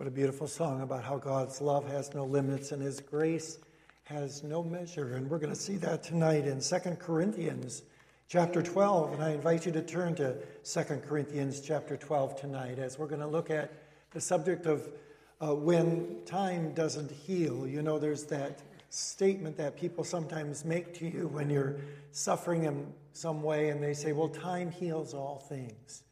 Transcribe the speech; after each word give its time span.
What 0.00 0.06
a 0.06 0.12
beautiful 0.12 0.46
song 0.46 0.80
about 0.80 1.04
how 1.04 1.18
God's 1.18 1.60
love 1.60 1.86
has 1.90 2.14
no 2.14 2.24
limits 2.24 2.72
and 2.72 2.80
his 2.80 3.00
grace 3.00 3.58
has 4.04 4.42
no 4.42 4.62
measure. 4.62 5.12
And 5.12 5.28
we're 5.28 5.38
going 5.38 5.52
to 5.52 5.60
see 5.60 5.76
that 5.76 6.02
tonight 6.02 6.46
in 6.46 6.62
2 6.62 6.78
Corinthians 6.98 7.82
chapter 8.26 8.62
12. 8.62 9.12
And 9.12 9.22
I 9.22 9.32
invite 9.32 9.66
you 9.66 9.72
to 9.72 9.82
turn 9.82 10.14
to 10.14 10.36
2 10.64 10.82
Corinthians 11.06 11.60
chapter 11.60 11.98
12 11.98 12.40
tonight 12.40 12.78
as 12.78 12.98
we're 12.98 13.08
going 13.08 13.20
to 13.20 13.26
look 13.26 13.50
at 13.50 13.74
the 14.12 14.22
subject 14.22 14.64
of 14.64 14.88
uh, 15.38 15.54
when 15.54 16.22
time 16.24 16.72
doesn't 16.72 17.10
heal. 17.10 17.68
You 17.68 17.82
know, 17.82 17.98
there's 17.98 18.24
that 18.24 18.62
statement 18.88 19.58
that 19.58 19.76
people 19.76 20.02
sometimes 20.02 20.64
make 20.64 20.94
to 20.94 21.06
you 21.06 21.28
when 21.28 21.50
you're 21.50 21.76
suffering 22.10 22.64
in 22.64 22.90
some 23.12 23.42
way, 23.42 23.68
and 23.68 23.82
they 23.82 23.92
say, 23.92 24.12
Well, 24.12 24.30
time 24.30 24.70
heals 24.70 25.12
all 25.12 25.44
things. 25.46 26.04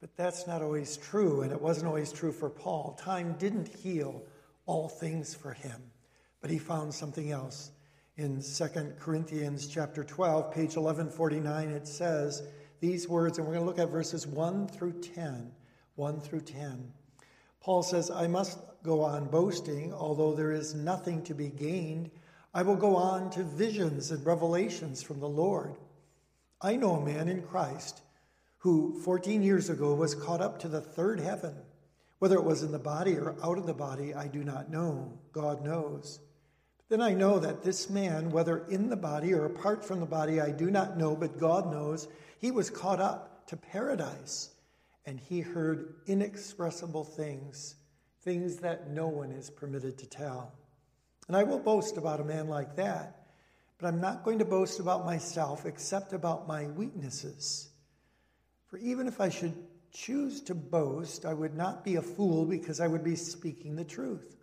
But 0.00 0.14
that's 0.16 0.46
not 0.46 0.60
always 0.60 0.98
true, 0.98 1.40
and 1.42 1.50
it 1.50 1.60
wasn't 1.60 1.86
always 1.86 2.12
true 2.12 2.32
for 2.32 2.50
Paul. 2.50 2.98
Time 3.00 3.34
didn't 3.38 3.68
heal 3.68 4.22
all 4.66 4.88
things 4.88 5.34
for 5.34 5.52
him, 5.52 5.80
but 6.40 6.50
he 6.50 6.58
found 6.58 6.92
something 6.92 7.30
else. 7.30 7.70
In 8.16 8.42
2 8.42 8.94
Corinthians 8.98 9.66
chapter 9.66 10.04
12, 10.04 10.52
page 10.52 10.76
1149, 10.76 11.70
it 11.70 11.88
says 11.88 12.42
these 12.80 13.08
words, 13.08 13.38
and 13.38 13.46
we're 13.46 13.54
going 13.54 13.64
to 13.64 13.70
look 13.70 13.78
at 13.78 13.90
verses 13.90 14.26
1 14.26 14.68
through 14.68 15.00
10. 15.00 15.50
1 15.94 16.20
through 16.20 16.40
10. 16.42 16.92
Paul 17.60 17.82
says, 17.82 18.10
I 18.10 18.26
must 18.26 18.58
go 18.82 19.02
on 19.02 19.26
boasting, 19.26 19.92
although 19.92 20.34
there 20.34 20.52
is 20.52 20.74
nothing 20.74 21.22
to 21.24 21.34
be 21.34 21.48
gained. 21.48 22.10
I 22.52 22.62
will 22.62 22.76
go 22.76 22.96
on 22.96 23.30
to 23.30 23.42
visions 23.42 24.10
and 24.10 24.24
revelations 24.24 25.02
from 25.02 25.20
the 25.20 25.28
Lord. 25.28 25.74
I 26.60 26.76
know 26.76 26.96
a 26.96 27.04
man 27.04 27.28
in 27.28 27.42
Christ 27.42 28.02
who 28.58 29.00
14 29.02 29.42
years 29.42 29.70
ago 29.70 29.94
was 29.94 30.14
caught 30.14 30.40
up 30.40 30.58
to 30.60 30.68
the 30.68 30.80
third 30.80 31.20
heaven. 31.20 31.54
Whether 32.18 32.36
it 32.36 32.44
was 32.44 32.62
in 32.62 32.72
the 32.72 32.78
body 32.78 33.16
or 33.16 33.36
out 33.44 33.58
of 33.58 33.66
the 33.66 33.74
body, 33.74 34.14
I 34.14 34.26
do 34.26 34.42
not 34.42 34.70
know. 34.70 35.18
God 35.32 35.62
knows. 35.62 36.20
But 36.78 36.88
then 36.88 37.02
I 37.02 37.12
know 37.12 37.38
that 37.38 37.62
this 37.62 37.90
man, 37.90 38.30
whether 38.30 38.66
in 38.68 38.88
the 38.88 38.96
body 38.96 39.34
or 39.34 39.44
apart 39.44 39.84
from 39.84 40.00
the 40.00 40.06
body, 40.06 40.40
I 40.40 40.50
do 40.50 40.70
not 40.70 40.96
know, 40.96 41.14
but 41.14 41.38
God 41.38 41.70
knows, 41.70 42.08
he 42.38 42.50
was 42.50 42.70
caught 42.70 43.00
up 43.00 43.46
to 43.48 43.56
paradise. 43.56 44.50
And 45.04 45.20
he 45.20 45.40
heard 45.40 45.94
inexpressible 46.06 47.04
things, 47.04 47.76
things 48.22 48.56
that 48.56 48.90
no 48.90 49.06
one 49.06 49.30
is 49.30 49.50
permitted 49.50 49.98
to 49.98 50.06
tell. 50.06 50.52
And 51.28 51.36
I 51.36 51.44
will 51.44 51.58
boast 51.58 51.96
about 51.96 52.20
a 52.20 52.24
man 52.24 52.48
like 52.48 52.76
that, 52.76 53.26
but 53.78 53.86
I'm 53.86 54.00
not 54.00 54.24
going 54.24 54.38
to 54.38 54.44
boast 54.44 54.80
about 54.80 55.04
myself 55.04 55.66
except 55.66 56.12
about 56.12 56.48
my 56.48 56.66
weaknesses. 56.66 57.68
For 58.76 58.82
even 58.82 59.08
if 59.08 59.22
I 59.22 59.30
should 59.30 59.54
choose 59.90 60.42
to 60.42 60.54
boast, 60.54 61.24
I 61.24 61.32
would 61.32 61.56
not 61.56 61.82
be 61.82 61.96
a 61.96 62.02
fool 62.02 62.44
because 62.44 62.78
I 62.78 62.86
would 62.86 63.02
be 63.02 63.16
speaking 63.16 63.74
the 63.74 63.84
truth. 63.84 64.36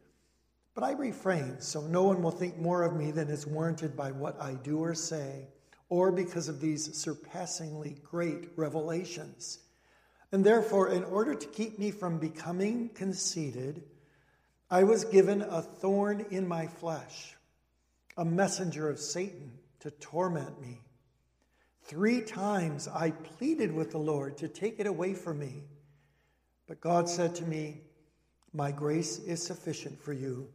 But 0.74 0.84
I 0.84 0.94
refrain, 0.94 1.62
so 1.62 1.82
no 1.82 2.02
one 2.02 2.24
will 2.24 2.32
think 2.32 2.58
more 2.58 2.82
of 2.82 2.96
me 2.96 3.12
than 3.12 3.30
is 3.30 3.46
warranted 3.46 3.96
by 3.96 4.12
what 4.12 4.42
I 4.42 4.56
do 4.56 4.80
or 4.80 4.96
say, 4.96 5.50
or 5.88 6.12
because 6.12 6.50
of 6.50 6.60
these 6.60 6.98
surpassingly 6.98 7.98
great 8.02 8.50
revelations. 8.56 9.60
And 10.32 10.44
therefore, 10.44 10.90
in 10.90 11.04
order 11.04 11.36
to 11.36 11.48
keep 11.50 11.78
me 11.78 11.92
from 11.92 12.18
becoming 12.18 12.90
conceited, 12.90 13.84
I 14.68 14.84
was 14.84 15.06
given 15.06 15.44
a 15.44 15.62
thorn 15.62 16.26
in 16.32 16.48
my 16.48 16.66
flesh, 16.66 17.36
a 18.18 18.26
messenger 18.26 18.90
of 18.90 18.98
Satan 18.98 19.52
to 19.82 19.92
torment 19.92 20.60
me. 20.60 20.80
Three 21.86 22.22
times 22.22 22.88
I 22.88 23.12
pleaded 23.12 23.74
with 23.74 23.92
the 23.92 23.98
Lord 23.98 24.38
to 24.38 24.48
take 24.48 24.80
it 24.80 24.88
away 24.88 25.14
from 25.14 25.40
me. 25.40 25.64
But 26.66 26.80
God 26.80 27.10
said 27.10 27.36
to 27.36 27.44
me, 27.44 27.82
My 28.54 28.72
grace 28.72 29.20
is 29.20 29.44
sufficient 29.44 30.02
for 30.02 30.14
you, 30.14 30.48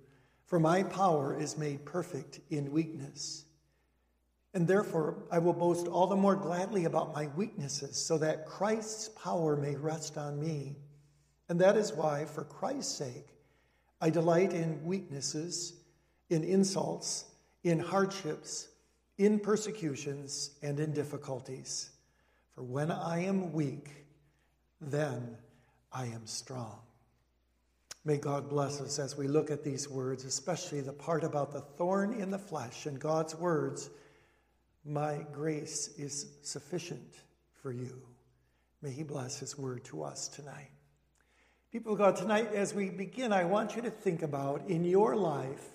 for 0.47 0.59
my 0.59 0.83
power 0.83 1.39
is 1.39 1.59
made 1.59 1.85
perfect 1.85 2.41
in 2.49 2.73
weakness. 2.73 3.45
And 4.55 4.67
therefore, 4.67 5.19
I 5.31 5.39
will 5.39 5.53
boast 5.53 5.87
all 5.87 6.07
the 6.07 6.17
more 6.17 6.35
gladly 6.35 6.87
about 6.87 7.15
my 7.15 7.29
weaknesses, 7.37 8.03
so 8.03 8.17
that 8.19 8.47
Christ's 8.47 9.11
power 9.11 9.55
may 9.55 9.77
rest 9.77 10.17
on 10.17 10.41
me. 10.41 10.77
And 11.51 11.61
that 11.61 11.77
is 11.77 11.93
why, 11.93 12.25
for 12.25 12.45
Christ's 12.45 12.97
sake, 12.97 13.37
I 14.01 14.09
delight 14.09 14.55
in 14.55 14.83
weaknesses, 14.83 15.75
in 16.31 16.43
insults, 16.43 17.27
in 17.63 17.79
hardships 17.79 18.69
in 19.19 19.41
persecutions 19.41 20.53
and 20.63 20.79
in 20.81 20.93
difficulties. 20.93 21.91
For 22.55 22.63
when 22.63 22.91
I 22.91 23.25
am 23.25 23.53
weak, 23.53 23.91
then 24.81 25.37
I 25.93 26.07
am 26.07 26.27
strong. 26.27 26.79
May 28.05 28.17
God 28.17 28.49
bless 28.49 28.81
us 28.81 28.99
as 28.99 29.17
we 29.17 29.29
look 29.29 29.51
at 29.51 29.65
these 29.65 29.89
words, 29.89 30.25
especially 30.25 30.81
the 30.81 30.93
part 30.93 31.25
about 31.25 31.53
the 31.53 31.61
thorn 31.61 32.15
in 32.15 32.31
the 32.31 32.39
flesh 32.39 32.87
and 32.87 32.99
God's 32.99 33.35
words, 33.35 33.91
My 34.85 35.27
grace 35.33 35.91
is 35.99 36.27
sufficient 36.43 37.17
for 37.61 37.73
you. 37.73 38.01
May 38.81 38.91
He 38.91 39.03
bless 39.03 39.39
His 39.41 39.59
word 39.59 39.85
to 39.85 40.05
us 40.05 40.29
tonight. 40.29 40.71
People 41.73 41.93
of 41.93 41.99
God, 41.99 42.17
tonight 42.17 42.55
as 42.55 42.73
we 42.73 42.89
begin, 42.89 43.33
I 43.33 43.45
want 43.45 43.77
you 43.77 43.83
to 43.83 43.91
think 43.91 44.23
about 44.23 44.69
in 44.69 44.85
your 44.85 45.17
life 45.17 45.69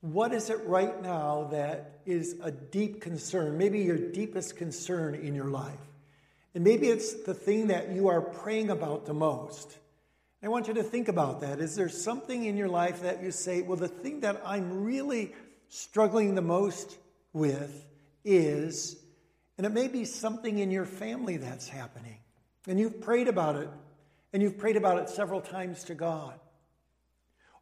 what 0.00 0.32
is 0.32 0.48
it 0.50 0.60
right 0.66 1.02
now 1.02 1.48
that 1.52 2.00
is 2.06 2.36
a 2.42 2.50
deep 2.50 3.00
concern, 3.00 3.58
maybe 3.58 3.80
your 3.80 3.98
deepest 3.98 4.56
concern 4.56 5.14
in 5.14 5.34
your 5.34 5.48
life? 5.48 5.78
And 6.54 6.64
maybe 6.64 6.88
it's 6.88 7.14
the 7.24 7.34
thing 7.34 7.68
that 7.68 7.90
you 7.90 8.08
are 8.08 8.20
praying 8.20 8.70
about 8.70 9.06
the 9.06 9.14
most. 9.14 9.76
I 10.42 10.48
want 10.48 10.68
you 10.68 10.74
to 10.74 10.82
think 10.82 11.08
about 11.08 11.42
that. 11.42 11.60
Is 11.60 11.76
there 11.76 11.90
something 11.90 12.44
in 12.44 12.56
your 12.56 12.68
life 12.68 13.02
that 13.02 13.22
you 13.22 13.30
say, 13.30 13.60
well, 13.60 13.76
the 13.76 13.88
thing 13.88 14.20
that 14.20 14.40
I'm 14.44 14.84
really 14.84 15.34
struggling 15.68 16.34
the 16.34 16.42
most 16.42 16.96
with 17.34 17.86
is, 18.24 18.96
and 19.58 19.66
it 19.66 19.70
may 19.70 19.86
be 19.86 20.06
something 20.06 20.58
in 20.58 20.70
your 20.70 20.86
family 20.86 21.36
that's 21.36 21.68
happening, 21.68 22.16
and 22.66 22.80
you've 22.80 23.02
prayed 23.02 23.28
about 23.28 23.56
it, 23.56 23.68
and 24.32 24.42
you've 24.42 24.58
prayed 24.58 24.76
about 24.76 24.98
it 24.98 25.10
several 25.10 25.42
times 25.42 25.84
to 25.84 25.94
God. 25.94 26.40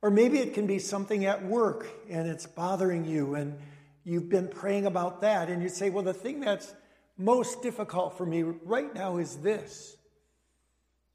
Or 0.02 0.10
maybe 0.10 0.38
it 0.38 0.54
can 0.54 0.66
be 0.66 0.78
something 0.78 1.24
at 1.24 1.44
work 1.44 1.88
and 2.08 2.28
it's 2.28 2.46
bothering 2.46 3.04
you 3.04 3.34
and 3.34 3.58
you've 4.04 4.28
been 4.28 4.48
praying 4.48 4.86
about 4.86 5.20
that 5.22 5.50
and 5.50 5.62
you 5.62 5.68
say, 5.68 5.90
well, 5.90 6.04
the 6.04 6.14
thing 6.14 6.40
that's 6.40 6.72
most 7.16 7.62
difficult 7.62 8.16
for 8.16 8.24
me 8.24 8.42
right 8.42 8.94
now 8.94 9.16
is 9.16 9.38
this. 9.38 9.96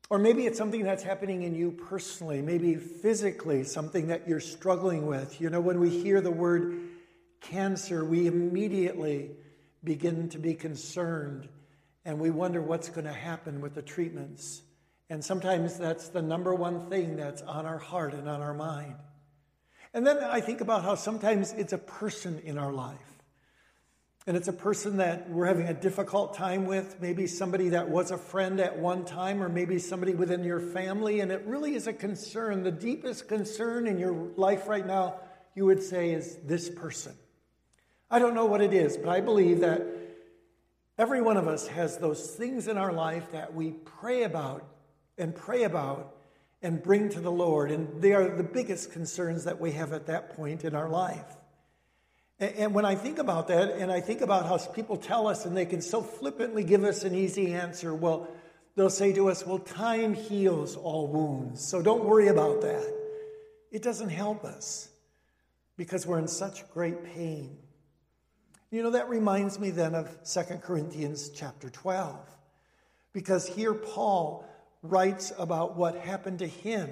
Or 0.09 0.19
maybe 0.19 0.45
it's 0.45 0.57
something 0.57 0.83
that's 0.83 1.01
happening 1.01 1.43
in 1.43 1.55
you 1.55 1.71
personally, 1.71 2.41
maybe 2.41 2.75
physically, 2.75 3.63
something 3.63 4.07
that 4.07 4.27
you're 4.27 4.41
struggling 4.41 5.07
with. 5.07 5.39
You 5.39 5.49
know, 5.49 5.61
when 5.61 5.79
we 5.79 5.89
hear 5.89 6.19
the 6.19 6.29
word 6.29 6.77
cancer, 7.39 8.03
we 8.03 8.27
immediately 8.27 9.31
begin 9.83 10.29
to 10.29 10.39
be 10.39 10.53
concerned 10.53 11.47
and 12.05 12.19
we 12.19 12.29
wonder 12.29 12.61
what's 12.61 12.89
going 12.89 13.05
to 13.05 13.13
happen 13.13 13.61
with 13.61 13.75
the 13.75 13.81
treatments. 13.81 14.61
And 15.13 15.23
sometimes 15.23 15.77
that's 15.77 16.09
the 16.09 16.23
number 16.23 16.55
one 16.55 16.89
thing 16.89 17.17
that's 17.17 17.43
on 17.43 17.67
our 17.67 17.77
heart 17.77 18.15
and 18.15 18.27
on 18.27 18.41
our 18.41 18.55
mind. 18.55 18.95
And 19.93 20.07
then 20.07 20.17
I 20.17 20.41
think 20.41 20.59
about 20.59 20.81
how 20.81 20.95
sometimes 20.95 21.53
it's 21.53 21.71
a 21.71 21.77
person 21.77 22.41
in 22.43 22.57
our 22.57 22.73
life. 22.73 22.97
And 24.25 24.35
it's 24.35 24.47
a 24.47 24.53
person 24.53 24.97
that 24.97 25.29
we're 25.29 25.45
having 25.45 25.67
a 25.67 25.73
difficult 25.75 26.33
time 26.33 26.65
with, 26.65 26.99
maybe 26.99 27.27
somebody 27.27 27.69
that 27.69 27.89
was 27.89 28.09
a 28.09 28.17
friend 28.17 28.59
at 28.59 28.79
one 28.79 29.05
time, 29.05 29.43
or 29.43 29.49
maybe 29.49 29.77
somebody 29.77 30.15
within 30.15 30.43
your 30.43 30.59
family. 30.59 31.19
And 31.19 31.31
it 31.31 31.43
really 31.45 31.75
is 31.75 31.85
a 31.85 31.93
concern. 31.93 32.63
The 32.63 32.71
deepest 32.71 33.27
concern 33.27 33.85
in 33.85 33.99
your 33.99 34.13
life 34.35 34.67
right 34.67 34.87
now, 34.87 35.19
you 35.53 35.67
would 35.67 35.83
say, 35.83 36.09
is 36.09 36.39
this 36.43 36.71
person. 36.71 37.13
I 38.09 38.17
don't 38.17 38.33
know 38.33 38.47
what 38.47 38.61
it 38.61 38.73
is, 38.73 38.97
but 38.97 39.09
I 39.09 39.21
believe 39.21 39.59
that 39.59 39.85
every 40.97 41.21
one 41.21 41.37
of 41.37 41.47
us 41.47 41.67
has 41.67 41.99
those 41.99 42.31
things 42.31 42.67
in 42.67 42.79
our 42.79 42.91
life 42.91 43.31
that 43.33 43.53
we 43.53 43.73
pray 43.73 44.23
about 44.23 44.72
and 45.17 45.35
pray 45.35 45.63
about 45.63 46.15
and 46.61 46.81
bring 46.81 47.09
to 47.09 47.19
the 47.19 47.31
Lord. 47.31 47.71
And 47.71 48.01
they 48.01 48.13
are 48.13 48.29
the 48.29 48.43
biggest 48.43 48.91
concerns 48.91 49.43
that 49.43 49.59
we 49.59 49.71
have 49.73 49.93
at 49.93 50.07
that 50.07 50.35
point 50.35 50.63
in 50.63 50.75
our 50.75 50.89
life. 50.89 51.25
And 52.39 52.73
when 52.73 52.83
I 52.83 52.95
think 52.95 53.19
about 53.19 53.47
that, 53.49 53.77
and 53.77 53.91
I 53.91 54.01
think 54.01 54.21
about 54.21 54.47
how 54.47 54.57
people 54.57 54.97
tell 54.97 55.27
us, 55.27 55.45
and 55.45 55.55
they 55.55 55.65
can 55.65 55.81
so 55.81 56.01
flippantly 56.01 56.63
give 56.63 56.83
us 56.83 57.03
an 57.03 57.15
easy 57.15 57.53
answer, 57.53 57.93
well, 57.93 58.27
they'll 58.75 58.89
say 58.89 59.13
to 59.13 59.29
us, 59.29 59.45
well, 59.45 59.59
time 59.59 60.13
heals 60.13 60.75
all 60.75 61.07
wounds, 61.07 61.65
so 61.65 61.81
don't 61.81 62.03
worry 62.03 62.27
about 62.27 62.61
that. 62.61 62.91
It 63.71 63.81
doesn't 63.81 64.09
help 64.09 64.43
us 64.43 64.89
because 65.77 66.05
we're 66.05 66.19
in 66.19 66.27
such 66.27 66.69
great 66.71 67.03
pain. 67.03 67.57
You 68.71 68.83
know, 68.83 68.91
that 68.91 69.09
reminds 69.09 69.59
me 69.59 69.69
then 69.69 69.93
of 69.93 70.17
Second 70.23 70.63
Corinthians 70.63 71.29
chapter 71.29 71.69
12, 71.69 72.17
because 73.13 73.47
here 73.47 73.73
Paul 73.73 74.43
writes 74.83 75.31
about 75.39 75.75
what 75.75 75.95
happened 75.95 76.39
to 76.39 76.47
him. 76.47 76.89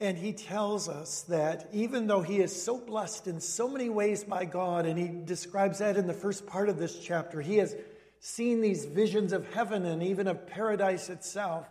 And 0.00 0.18
he 0.18 0.32
tells 0.32 0.88
us 0.88 1.22
that 1.28 1.68
even 1.72 2.08
though 2.08 2.22
he 2.22 2.40
is 2.40 2.62
so 2.62 2.78
blessed 2.78 3.28
in 3.28 3.40
so 3.40 3.68
many 3.68 3.88
ways 3.88 4.24
by 4.24 4.44
God, 4.44 4.86
and 4.86 4.98
he 4.98 5.08
describes 5.08 5.78
that 5.78 5.96
in 5.96 6.08
the 6.08 6.12
first 6.12 6.46
part 6.46 6.68
of 6.68 6.78
this 6.78 6.98
chapter, 6.98 7.40
he 7.40 7.58
has 7.58 7.76
seen 8.18 8.60
these 8.60 8.86
visions 8.86 9.32
of 9.32 9.52
heaven 9.52 9.84
and 9.84 10.02
even 10.02 10.26
of 10.26 10.46
paradise 10.46 11.10
itself, 11.10 11.68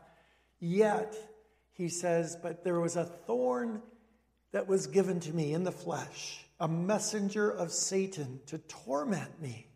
yet 0.60 1.16
he 1.74 1.90
says, 1.90 2.38
But 2.42 2.64
there 2.64 2.80
was 2.80 2.96
a 2.96 3.04
thorn 3.04 3.82
that 4.52 4.68
was 4.68 4.88
given 4.88 5.20
to 5.22 5.34
me 5.34 5.54
in 5.54 5.64
the 5.64 5.72
flesh, 5.72 6.46
a 6.60 6.68
messenger 6.68 7.50
of 7.50 7.72
Satan 7.72 8.40
to 8.46 8.60
torment 8.60 9.42
me. 9.42 9.68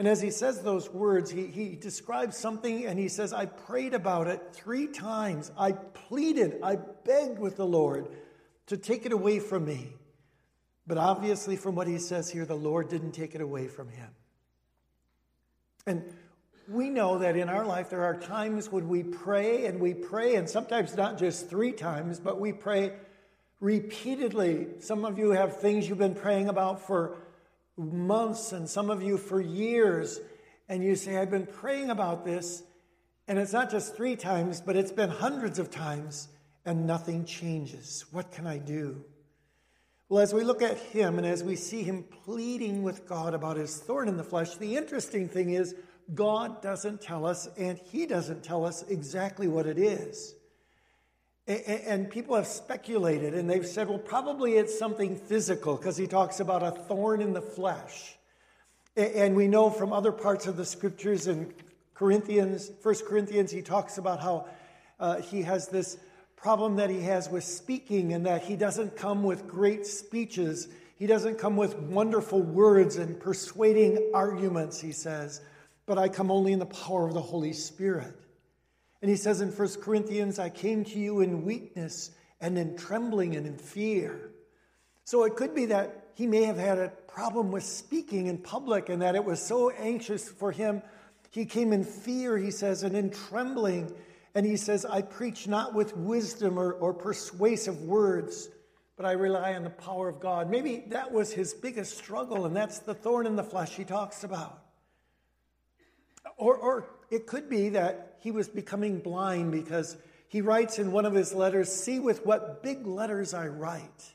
And 0.00 0.08
as 0.08 0.22
he 0.22 0.30
says 0.30 0.62
those 0.62 0.88
words, 0.88 1.30
he, 1.30 1.44
he 1.48 1.76
describes 1.76 2.34
something 2.34 2.86
and 2.86 2.98
he 2.98 3.08
says, 3.08 3.34
I 3.34 3.44
prayed 3.44 3.92
about 3.92 4.28
it 4.28 4.40
three 4.54 4.86
times. 4.86 5.52
I 5.58 5.72
pleaded, 5.72 6.58
I 6.62 6.76
begged 6.76 7.38
with 7.38 7.58
the 7.58 7.66
Lord 7.66 8.08
to 8.68 8.78
take 8.78 9.04
it 9.04 9.12
away 9.12 9.40
from 9.40 9.66
me. 9.66 9.92
But 10.86 10.96
obviously, 10.96 11.54
from 11.56 11.74
what 11.74 11.86
he 11.86 11.98
says 11.98 12.30
here, 12.30 12.46
the 12.46 12.56
Lord 12.56 12.88
didn't 12.88 13.12
take 13.12 13.34
it 13.34 13.42
away 13.42 13.68
from 13.68 13.90
him. 13.90 14.08
And 15.86 16.02
we 16.66 16.88
know 16.88 17.18
that 17.18 17.36
in 17.36 17.50
our 17.50 17.66
life 17.66 17.90
there 17.90 18.04
are 18.04 18.18
times 18.18 18.72
when 18.72 18.88
we 18.88 19.02
pray 19.02 19.66
and 19.66 19.80
we 19.80 19.92
pray, 19.92 20.36
and 20.36 20.48
sometimes 20.48 20.96
not 20.96 21.18
just 21.18 21.50
three 21.50 21.72
times, 21.72 22.18
but 22.18 22.40
we 22.40 22.54
pray 22.54 22.94
repeatedly. 23.60 24.68
Some 24.78 25.04
of 25.04 25.18
you 25.18 25.32
have 25.32 25.60
things 25.60 25.90
you've 25.90 25.98
been 25.98 26.14
praying 26.14 26.48
about 26.48 26.86
for 26.86 27.18
months 27.76 28.52
and 28.52 28.68
some 28.68 28.90
of 28.90 29.02
you 29.02 29.16
for 29.16 29.40
years, 29.40 30.20
and 30.68 30.82
you 30.82 30.94
say, 30.96 31.16
I've 31.16 31.30
been 31.30 31.46
praying 31.46 31.90
about 31.90 32.24
this, 32.24 32.62
and 33.26 33.38
it's 33.38 33.52
not 33.52 33.70
just 33.70 33.96
three 33.96 34.16
times, 34.16 34.60
but 34.60 34.76
it's 34.76 34.92
been 34.92 35.10
hundreds 35.10 35.58
of 35.58 35.70
times, 35.70 36.28
and 36.64 36.86
nothing 36.86 37.24
changes. 37.24 38.04
What 38.10 38.30
can 38.32 38.46
I 38.46 38.58
do? 38.58 39.04
Well, 40.08 40.22
as 40.22 40.34
we 40.34 40.42
look 40.42 40.60
at 40.60 40.76
him 40.76 41.18
and 41.18 41.26
as 41.26 41.44
we 41.44 41.54
see 41.54 41.84
him 41.84 42.04
pleading 42.24 42.82
with 42.82 43.06
God 43.06 43.32
about 43.32 43.56
his 43.56 43.76
thorn 43.76 44.08
in 44.08 44.16
the 44.16 44.24
flesh, 44.24 44.56
the 44.56 44.76
interesting 44.76 45.28
thing 45.28 45.50
is 45.50 45.76
God 46.14 46.60
doesn't 46.60 47.00
tell 47.00 47.24
us, 47.24 47.48
and 47.56 47.78
he 47.78 48.06
doesn't 48.06 48.42
tell 48.42 48.64
us 48.64 48.82
exactly 48.88 49.46
what 49.46 49.66
it 49.66 49.78
is. 49.78 50.34
And 51.50 52.08
people 52.08 52.36
have 52.36 52.46
speculated 52.46 53.34
and 53.34 53.50
they've 53.50 53.66
said, 53.66 53.88
well, 53.88 53.98
probably 53.98 54.52
it's 54.52 54.78
something 54.78 55.16
physical 55.16 55.74
because 55.74 55.96
he 55.96 56.06
talks 56.06 56.38
about 56.38 56.62
a 56.62 56.70
thorn 56.70 57.20
in 57.20 57.32
the 57.32 57.42
flesh. 57.42 58.16
And 58.96 59.34
we 59.34 59.48
know 59.48 59.68
from 59.68 59.92
other 59.92 60.12
parts 60.12 60.46
of 60.46 60.56
the 60.56 60.64
scriptures 60.64 61.26
in 61.26 61.52
Corinthians, 61.94 62.70
First 62.82 63.04
Corinthians, 63.04 63.50
he 63.50 63.62
talks 63.62 63.98
about 63.98 64.20
how 64.20 64.46
uh, 65.00 65.20
he 65.22 65.42
has 65.42 65.66
this 65.66 65.96
problem 66.36 66.76
that 66.76 66.88
he 66.88 67.00
has 67.00 67.28
with 67.28 67.42
speaking 67.42 68.12
and 68.12 68.26
that 68.26 68.42
he 68.42 68.54
doesn't 68.54 68.96
come 68.96 69.24
with 69.24 69.48
great 69.48 69.86
speeches. 69.86 70.68
He 70.96 71.08
doesn't 71.08 71.38
come 71.38 71.56
with 71.56 71.76
wonderful 71.76 72.42
words 72.42 72.94
and 72.94 73.18
persuading 73.18 74.12
arguments, 74.14 74.80
he 74.80 74.92
says, 74.92 75.40
but 75.84 75.98
I 75.98 76.08
come 76.08 76.30
only 76.30 76.52
in 76.52 76.60
the 76.60 76.66
power 76.66 77.08
of 77.08 77.14
the 77.14 77.20
Holy 77.20 77.52
Spirit. 77.52 78.14
And 79.02 79.10
he 79.10 79.16
says 79.16 79.40
in 79.40 79.50
1 79.50 79.68
Corinthians, 79.80 80.38
I 80.38 80.50
came 80.50 80.84
to 80.84 80.98
you 80.98 81.20
in 81.20 81.44
weakness 81.44 82.10
and 82.40 82.58
in 82.58 82.76
trembling 82.76 83.36
and 83.36 83.46
in 83.46 83.56
fear. 83.56 84.30
So 85.04 85.24
it 85.24 85.36
could 85.36 85.54
be 85.54 85.66
that 85.66 86.10
he 86.14 86.26
may 86.26 86.44
have 86.44 86.58
had 86.58 86.78
a 86.78 86.88
problem 87.08 87.50
with 87.50 87.64
speaking 87.64 88.26
in 88.26 88.38
public 88.38 88.88
and 88.88 89.00
that 89.02 89.14
it 89.14 89.24
was 89.24 89.40
so 89.40 89.70
anxious 89.70 90.28
for 90.28 90.52
him. 90.52 90.82
He 91.30 91.46
came 91.46 91.72
in 91.72 91.84
fear, 91.84 92.36
he 92.36 92.50
says, 92.50 92.82
and 92.82 92.96
in 92.96 93.10
trembling. 93.10 93.92
And 94.34 94.44
he 94.44 94.56
says, 94.56 94.84
I 94.84 95.02
preach 95.02 95.48
not 95.48 95.74
with 95.74 95.96
wisdom 95.96 96.58
or, 96.58 96.72
or 96.74 96.92
persuasive 96.92 97.82
words, 97.82 98.48
but 98.96 99.06
I 99.06 99.12
rely 99.12 99.54
on 99.54 99.64
the 99.64 99.70
power 99.70 100.08
of 100.08 100.20
God. 100.20 100.50
Maybe 100.50 100.84
that 100.88 101.10
was 101.10 101.32
his 101.32 101.54
biggest 101.54 101.96
struggle, 101.96 102.44
and 102.46 102.54
that's 102.54 102.80
the 102.80 102.94
thorn 102.94 103.26
in 103.26 103.34
the 103.34 103.42
flesh 103.42 103.74
he 103.74 103.84
talks 103.84 104.24
about. 104.24 104.62
Or, 106.36 106.56
or 106.56 106.86
it 107.10 107.26
could 107.26 107.48
be 107.48 107.70
that 107.70 108.16
he 108.20 108.30
was 108.30 108.48
becoming 108.48 108.98
blind 108.98 109.52
because 109.52 109.96
he 110.28 110.40
writes 110.40 110.78
in 110.78 110.92
one 110.92 111.06
of 111.06 111.14
his 111.14 111.34
letters, 111.34 111.72
See 111.72 111.98
with 111.98 112.24
what 112.24 112.62
big 112.62 112.86
letters 112.86 113.34
I 113.34 113.48
write. 113.48 114.14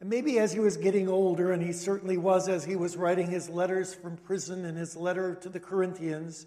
And 0.00 0.08
maybe 0.08 0.38
as 0.38 0.52
he 0.52 0.60
was 0.60 0.76
getting 0.76 1.08
older, 1.08 1.52
and 1.52 1.62
he 1.62 1.72
certainly 1.72 2.16
was 2.16 2.48
as 2.48 2.64
he 2.64 2.76
was 2.76 2.96
writing 2.96 3.26
his 3.26 3.48
letters 3.48 3.94
from 3.94 4.16
prison 4.16 4.64
and 4.64 4.76
his 4.76 4.96
letter 4.96 5.34
to 5.36 5.48
the 5.48 5.60
Corinthians, 5.60 6.46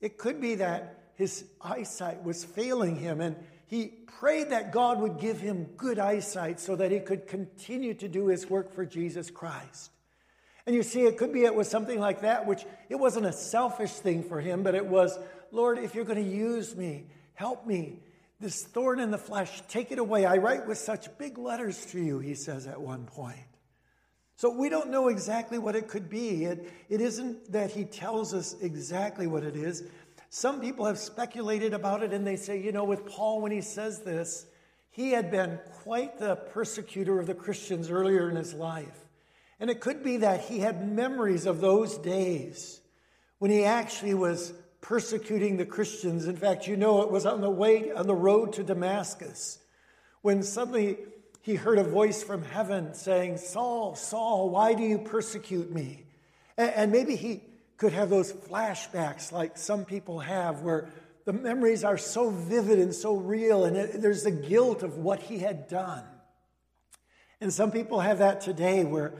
it 0.00 0.18
could 0.18 0.40
be 0.40 0.56
that 0.56 0.98
his 1.14 1.44
eyesight 1.60 2.24
was 2.24 2.44
failing 2.44 2.96
him. 2.96 3.20
And 3.20 3.36
he 3.66 3.86
prayed 3.86 4.50
that 4.50 4.72
God 4.72 5.00
would 5.00 5.20
give 5.20 5.40
him 5.40 5.64
good 5.76 5.98
eyesight 5.98 6.58
so 6.58 6.74
that 6.76 6.90
he 6.90 6.98
could 7.00 7.28
continue 7.28 7.94
to 7.94 8.08
do 8.08 8.26
his 8.26 8.50
work 8.50 8.74
for 8.74 8.84
Jesus 8.84 9.30
Christ. 9.30 9.90
And 10.66 10.76
you 10.76 10.82
see, 10.82 11.02
it 11.02 11.18
could 11.18 11.32
be 11.32 11.44
it 11.44 11.54
was 11.54 11.68
something 11.68 11.98
like 11.98 12.20
that, 12.22 12.46
which 12.46 12.64
it 12.88 12.96
wasn't 12.96 13.26
a 13.26 13.32
selfish 13.32 13.92
thing 13.92 14.22
for 14.22 14.40
him, 14.40 14.62
but 14.62 14.74
it 14.74 14.86
was, 14.86 15.18
Lord, 15.50 15.78
if 15.78 15.94
you're 15.94 16.04
going 16.04 16.22
to 16.22 16.30
use 16.30 16.76
me, 16.76 17.06
help 17.34 17.66
me. 17.66 18.00
This 18.38 18.64
thorn 18.64 18.98
in 18.98 19.10
the 19.10 19.18
flesh, 19.18 19.62
take 19.68 19.92
it 19.92 19.98
away. 19.98 20.24
I 20.24 20.36
write 20.36 20.66
with 20.66 20.78
such 20.78 21.16
big 21.16 21.38
letters 21.38 21.86
to 21.86 22.00
you, 22.00 22.18
he 22.18 22.34
says 22.34 22.66
at 22.66 22.80
one 22.80 23.06
point. 23.06 23.38
So 24.36 24.50
we 24.50 24.68
don't 24.68 24.90
know 24.90 25.08
exactly 25.08 25.58
what 25.58 25.76
it 25.76 25.86
could 25.86 26.08
be. 26.08 26.44
It, 26.44 26.68
it 26.88 27.00
isn't 27.00 27.52
that 27.52 27.70
he 27.70 27.84
tells 27.84 28.34
us 28.34 28.56
exactly 28.60 29.28
what 29.28 29.44
it 29.44 29.54
is. 29.54 29.84
Some 30.30 30.60
people 30.60 30.86
have 30.86 30.98
speculated 30.98 31.74
about 31.74 32.02
it 32.02 32.12
and 32.12 32.26
they 32.26 32.36
say, 32.36 32.60
you 32.60 32.72
know, 32.72 32.84
with 32.84 33.06
Paul, 33.06 33.40
when 33.40 33.52
he 33.52 33.60
says 33.60 34.00
this, 34.00 34.46
he 34.90 35.10
had 35.10 35.30
been 35.30 35.60
quite 35.82 36.18
the 36.18 36.36
persecutor 36.36 37.20
of 37.20 37.26
the 37.26 37.34
Christians 37.34 37.90
earlier 37.90 38.28
in 38.28 38.36
his 38.36 38.54
life. 38.54 39.06
And 39.62 39.70
it 39.70 39.80
could 39.80 40.02
be 40.02 40.16
that 40.16 40.40
he 40.40 40.58
had 40.58 40.92
memories 40.92 41.46
of 41.46 41.60
those 41.60 41.96
days 41.96 42.80
when 43.38 43.52
he 43.52 43.62
actually 43.62 44.12
was 44.12 44.52
persecuting 44.80 45.56
the 45.56 45.64
Christians. 45.64 46.26
In 46.26 46.34
fact, 46.34 46.66
you 46.66 46.76
know, 46.76 47.02
it 47.02 47.12
was 47.12 47.26
on 47.26 47.40
the 47.40 47.48
way, 47.48 47.92
on 47.92 48.08
the 48.08 48.14
road 48.14 48.54
to 48.54 48.64
Damascus, 48.64 49.60
when 50.20 50.42
suddenly 50.42 50.98
he 51.42 51.54
heard 51.54 51.78
a 51.78 51.84
voice 51.84 52.24
from 52.24 52.42
heaven 52.42 52.92
saying, 52.94 53.36
Saul, 53.36 53.94
Saul, 53.94 54.50
why 54.50 54.74
do 54.74 54.82
you 54.82 54.98
persecute 54.98 55.72
me? 55.72 56.06
And 56.58 56.90
maybe 56.90 57.14
he 57.14 57.44
could 57.76 57.92
have 57.92 58.10
those 58.10 58.32
flashbacks 58.32 59.30
like 59.30 59.56
some 59.56 59.84
people 59.84 60.18
have, 60.18 60.62
where 60.62 60.88
the 61.24 61.32
memories 61.32 61.84
are 61.84 61.98
so 61.98 62.30
vivid 62.30 62.80
and 62.80 62.92
so 62.92 63.14
real, 63.14 63.64
and 63.64 63.76
there's 64.02 64.24
the 64.24 64.32
guilt 64.32 64.82
of 64.82 64.98
what 64.98 65.20
he 65.20 65.38
had 65.38 65.68
done. 65.68 66.02
And 67.40 67.52
some 67.52 67.70
people 67.70 68.00
have 68.00 68.18
that 68.18 68.40
today 68.40 68.82
where 68.82 69.12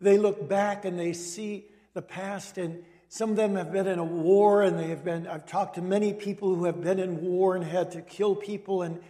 they 0.00 0.18
look 0.18 0.48
back 0.48 0.84
and 0.84 0.98
they 0.98 1.12
see 1.12 1.66
the 1.94 2.02
past, 2.02 2.58
and 2.58 2.84
some 3.08 3.30
of 3.30 3.36
them 3.36 3.56
have 3.56 3.72
been 3.72 3.86
in 3.86 3.98
a 3.98 4.04
war, 4.04 4.62
and 4.62 4.78
they 4.78 4.88
have 4.88 5.04
been. 5.04 5.26
I've 5.26 5.46
talked 5.46 5.74
to 5.76 5.82
many 5.82 6.12
people 6.12 6.54
who 6.54 6.64
have 6.64 6.82
been 6.82 6.98
in 6.98 7.20
war 7.22 7.56
and 7.56 7.64
had 7.64 7.92
to 7.92 8.02
kill 8.02 8.34
people, 8.34 8.82
and 8.82 9.00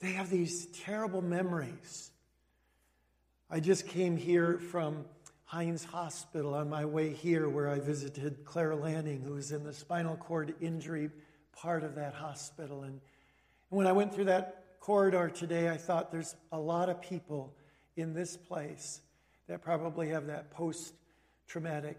they 0.00 0.12
have 0.12 0.30
these 0.30 0.66
terrible 0.66 1.22
memories. 1.22 2.10
I 3.50 3.60
just 3.60 3.86
came 3.88 4.16
here 4.16 4.58
from 4.58 5.04
Hines 5.44 5.84
Hospital 5.84 6.54
on 6.54 6.68
my 6.68 6.84
way 6.84 7.12
here, 7.12 7.48
where 7.48 7.68
I 7.68 7.80
visited 7.80 8.44
Claire 8.44 8.74
Lanning, 8.74 9.22
who 9.22 9.34
was 9.34 9.52
in 9.52 9.64
the 9.64 9.72
spinal 9.72 10.16
cord 10.16 10.54
injury 10.60 11.10
part 11.52 11.82
of 11.82 11.96
that 11.96 12.14
hospital. 12.14 12.82
And 12.84 13.00
when 13.70 13.86
I 13.86 13.92
went 13.92 14.14
through 14.14 14.26
that 14.26 14.64
corridor 14.80 15.28
today, 15.28 15.68
I 15.68 15.76
thought 15.76 16.12
there's 16.12 16.36
a 16.52 16.58
lot 16.58 16.88
of 16.88 17.00
people 17.02 17.54
in 17.96 18.14
this 18.14 18.36
place 18.36 19.00
that 19.48 19.62
probably 19.62 20.10
have 20.10 20.26
that 20.26 20.50
post 20.50 20.94
traumatic 21.46 21.98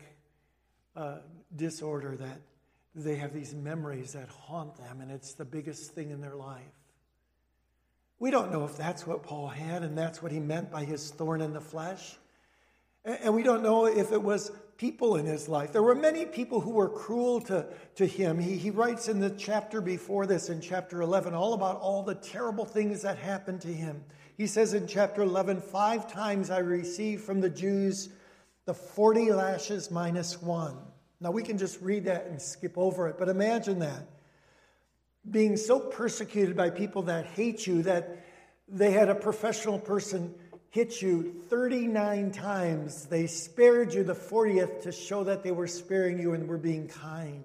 uh, 0.96 1.18
disorder 1.56 2.16
that 2.16 2.42
they 2.96 3.16
have 3.16 3.34
these 3.34 3.54
memories 3.54 4.14
that 4.14 4.30
haunt 4.30 4.76
them, 4.78 5.02
and 5.02 5.12
it's 5.12 5.34
the 5.34 5.46
biggest 5.46 5.92
thing 5.92 6.12
in 6.12 6.22
their 6.22 6.36
life. 6.36 6.62
We 8.20 8.32
don't 8.32 8.52
know 8.52 8.66
if 8.66 8.76
that's 8.76 9.08
what 9.08 9.24
Paul 9.24 9.48
had 9.48 9.82
and 9.82 9.98
that's 9.98 10.22
what 10.22 10.32
he 10.32 10.40
meant 10.40 10.70
by 10.70 10.84
his 10.84 11.10
thorn 11.10 11.40
in 11.42 11.54
the 11.54 11.62
flesh. 11.62 12.18
And 13.06 13.34
we 13.34 13.44
don't 13.44 13.64
know 13.64 13.86
if 13.86 14.12
it 14.12 14.22
was 14.22 14.52
people 14.78 15.16
in 15.16 15.26
his 15.26 15.48
life. 15.48 15.72
There 15.72 15.82
were 15.82 15.96
many 15.96 16.26
people 16.26 16.60
who 16.60 16.72
were 16.72 16.90
cruel 16.90 17.40
to, 17.42 17.66
to 17.96 18.06
him. 18.06 18.38
He, 18.38 18.58
he 18.58 18.72
writes 18.72 19.08
in 19.08 19.22
the 19.22 19.30
chapter 19.30 19.80
before 19.80 20.26
this, 20.26 20.50
in 20.50 20.60
chapter 20.60 21.02
11, 21.02 21.34
all 21.34 21.54
about 21.54 21.80
all 21.80 22.04
the 22.04 22.16
terrible 22.16 22.66
things 22.66 23.04
that 23.04 23.18
happened 23.18 23.62
to 23.62 23.74
him. 23.74 24.04
He 24.40 24.48
says 24.48 24.74
in 24.74 24.88
chapter 24.88 25.22
11, 25.22 25.60
Five 25.60 26.10
times 26.10 26.50
I 26.50 26.60
received 26.60 27.26
from 27.26 27.42
the 27.42 27.50
Jews 27.50 28.08
the 28.64 28.74
40 28.74 29.34
lashes 29.34 29.92
minus 29.92 30.42
one. 30.42 30.78
Now 31.20 31.32
we 31.32 31.44
can 31.44 31.58
just 31.58 31.82
read 31.82 32.06
that 32.06 32.28
and 32.28 32.42
skip 32.42 32.78
over 32.78 33.10
it, 33.10 33.18
but 33.20 33.28
imagine 33.28 33.80
that. 33.80 34.08
Being 35.30 35.58
so 35.58 35.78
persecuted 35.78 36.56
by 36.56 36.70
people 36.70 37.02
that 37.04 37.26
hate 37.26 37.68
you 37.68 37.84
that 37.84 38.26
they 38.70 38.92
had 38.92 39.10
a 39.10 39.16
professional 39.16 39.78
person 39.78 40.34
hit 40.70 41.02
you 41.02 41.34
39 41.50 42.32
times. 42.32 43.08
They 43.08 43.28
spared 43.28 43.94
you 43.94 44.06
the 44.06 44.16
40th 44.16 44.84
to 44.84 44.94
show 44.94 45.26
that 45.26 45.44
they 45.44 45.52
were 45.52 45.68
sparing 45.68 46.18
you 46.18 46.32
and 46.32 46.48
were 46.48 46.58
being 46.58 46.88
kind. 46.88 47.44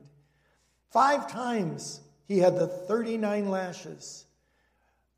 Five 0.93 1.29
times 1.29 2.03
he 2.29 2.39
had 2.39 2.55
the 2.55 2.69
39 2.69 3.49
lashes, 3.49 4.27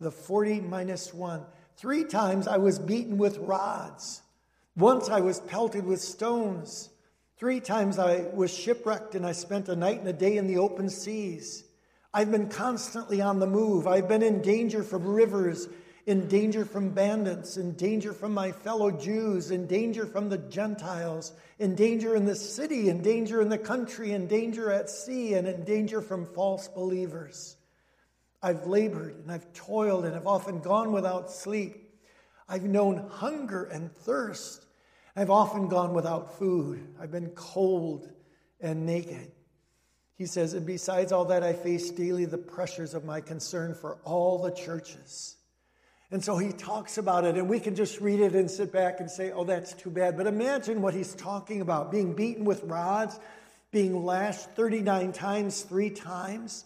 the 0.00 0.10
40 0.10 0.62
minus 0.62 1.12
one. 1.12 1.44
Three 1.76 2.04
times 2.04 2.48
I 2.48 2.56
was 2.56 2.78
beaten 2.78 3.18
with 3.18 3.38
rods. 3.38 4.22
Once 4.76 5.08
I 5.10 5.20
was 5.20 5.40
pelted 5.40 5.84
with 5.84 6.00
stones. 6.00 6.90
Three 7.38 7.60
times 7.60 7.98
I 7.98 8.26
was 8.32 8.52
shipwrecked 8.52 9.14
and 9.14 9.26
I 9.26 9.32
spent 9.32 9.68
a 9.68 9.76
night 9.76 9.98
and 9.98 10.08
a 10.08 10.12
day 10.12 10.38
in 10.38 10.46
the 10.46 10.58
open 10.58 10.88
seas. 10.88 11.64
I've 12.14 12.30
been 12.30 12.48
constantly 12.48 13.20
on 13.20 13.40
the 13.40 13.46
move. 13.46 13.86
I've 13.86 14.08
been 14.08 14.22
in 14.22 14.40
danger 14.40 14.82
from 14.82 15.06
rivers, 15.06 15.68
in 16.06 16.28
danger 16.28 16.64
from 16.64 16.90
bandits, 16.90 17.58
in 17.58 17.72
danger 17.74 18.14
from 18.14 18.32
my 18.32 18.52
fellow 18.52 18.90
Jews, 18.90 19.50
in 19.50 19.66
danger 19.66 20.06
from 20.06 20.30
the 20.30 20.38
Gentiles, 20.38 21.34
in 21.58 21.74
danger 21.74 22.16
in 22.16 22.24
the 22.24 22.34
city, 22.34 22.88
in 22.88 23.02
danger 23.02 23.42
in 23.42 23.50
the 23.50 23.58
country, 23.58 24.12
in 24.12 24.28
danger 24.28 24.70
at 24.70 24.88
sea, 24.88 25.34
and 25.34 25.46
in 25.46 25.64
danger 25.64 26.00
from 26.00 26.24
false 26.24 26.68
believers. 26.68 27.56
I've 28.46 28.68
labored 28.68 29.16
and 29.16 29.32
I've 29.32 29.52
toiled 29.54 30.04
and 30.04 30.14
I've 30.14 30.28
often 30.28 30.60
gone 30.60 30.92
without 30.92 31.32
sleep. 31.32 31.90
I've 32.48 32.62
known 32.62 33.08
hunger 33.10 33.64
and 33.64 33.92
thirst. 33.92 34.64
I've 35.16 35.30
often 35.30 35.66
gone 35.66 35.94
without 35.94 36.38
food. 36.38 36.94
I've 37.00 37.10
been 37.10 37.30
cold 37.30 38.08
and 38.60 38.86
naked. 38.86 39.32
He 40.14 40.26
says, 40.26 40.54
and 40.54 40.64
besides 40.64 41.10
all 41.10 41.24
that, 41.24 41.42
I 41.42 41.54
face 41.54 41.90
daily 41.90 42.24
the 42.24 42.38
pressures 42.38 42.94
of 42.94 43.04
my 43.04 43.20
concern 43.20 43.74
for 43.74 43.98
all 44.04 44.40
the 44.40 44.52
churches. 44.52 45.34
And 46.12 46.22
so 46.22 46.38
he 46.38 46.52
talks 46.52 46.98
about 46.98 47.24
it, 47.24 47.34
and 47.34 47.48
we 47.48 47.58
can 47.58 47.74
just 47.74 48.00
read 48.00 48.20
it 48.20 48.36
and 48.36 48.48
sit 48.48 48.72
back 48.72 49.00
and 49.00 49.10
say, 49.10 49.32
oh, 49.32 49.42
that's 49.42 49.72
too 49.72 49.90
bad. 49.90 50.16
But 50.16 50.28
imagine 50.28 50.82
what 50.82 50.94
he's 50.94 51.16
talking 51.16 51.62
about 51.62 51.90
being 51.90 52.14
beaten 52.14 52.44
with 52.44 52.62
rods, 52.62 53.18
being 53.72 54.04
lashed 54.04 54.50
39 54.50 55.10
times, 55.10 55.62
three 55.62 55.90
times, 55.90 56.64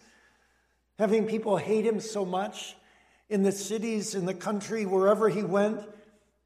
having 1.00 1.26
people 1.26 1.56
hate 1.56 1.86
him 1.86 1.98
so 1.98 2.26
much 2.26 2.76
in 3.30 3.42
the 3.42 3.50
cities, 3.50 4.14
in 4.14 4.26
the 4.26 4.34
country, 4.34 4.84
wherever 4.84 5.30
he 5.30 5.42
went. 5.42 5.80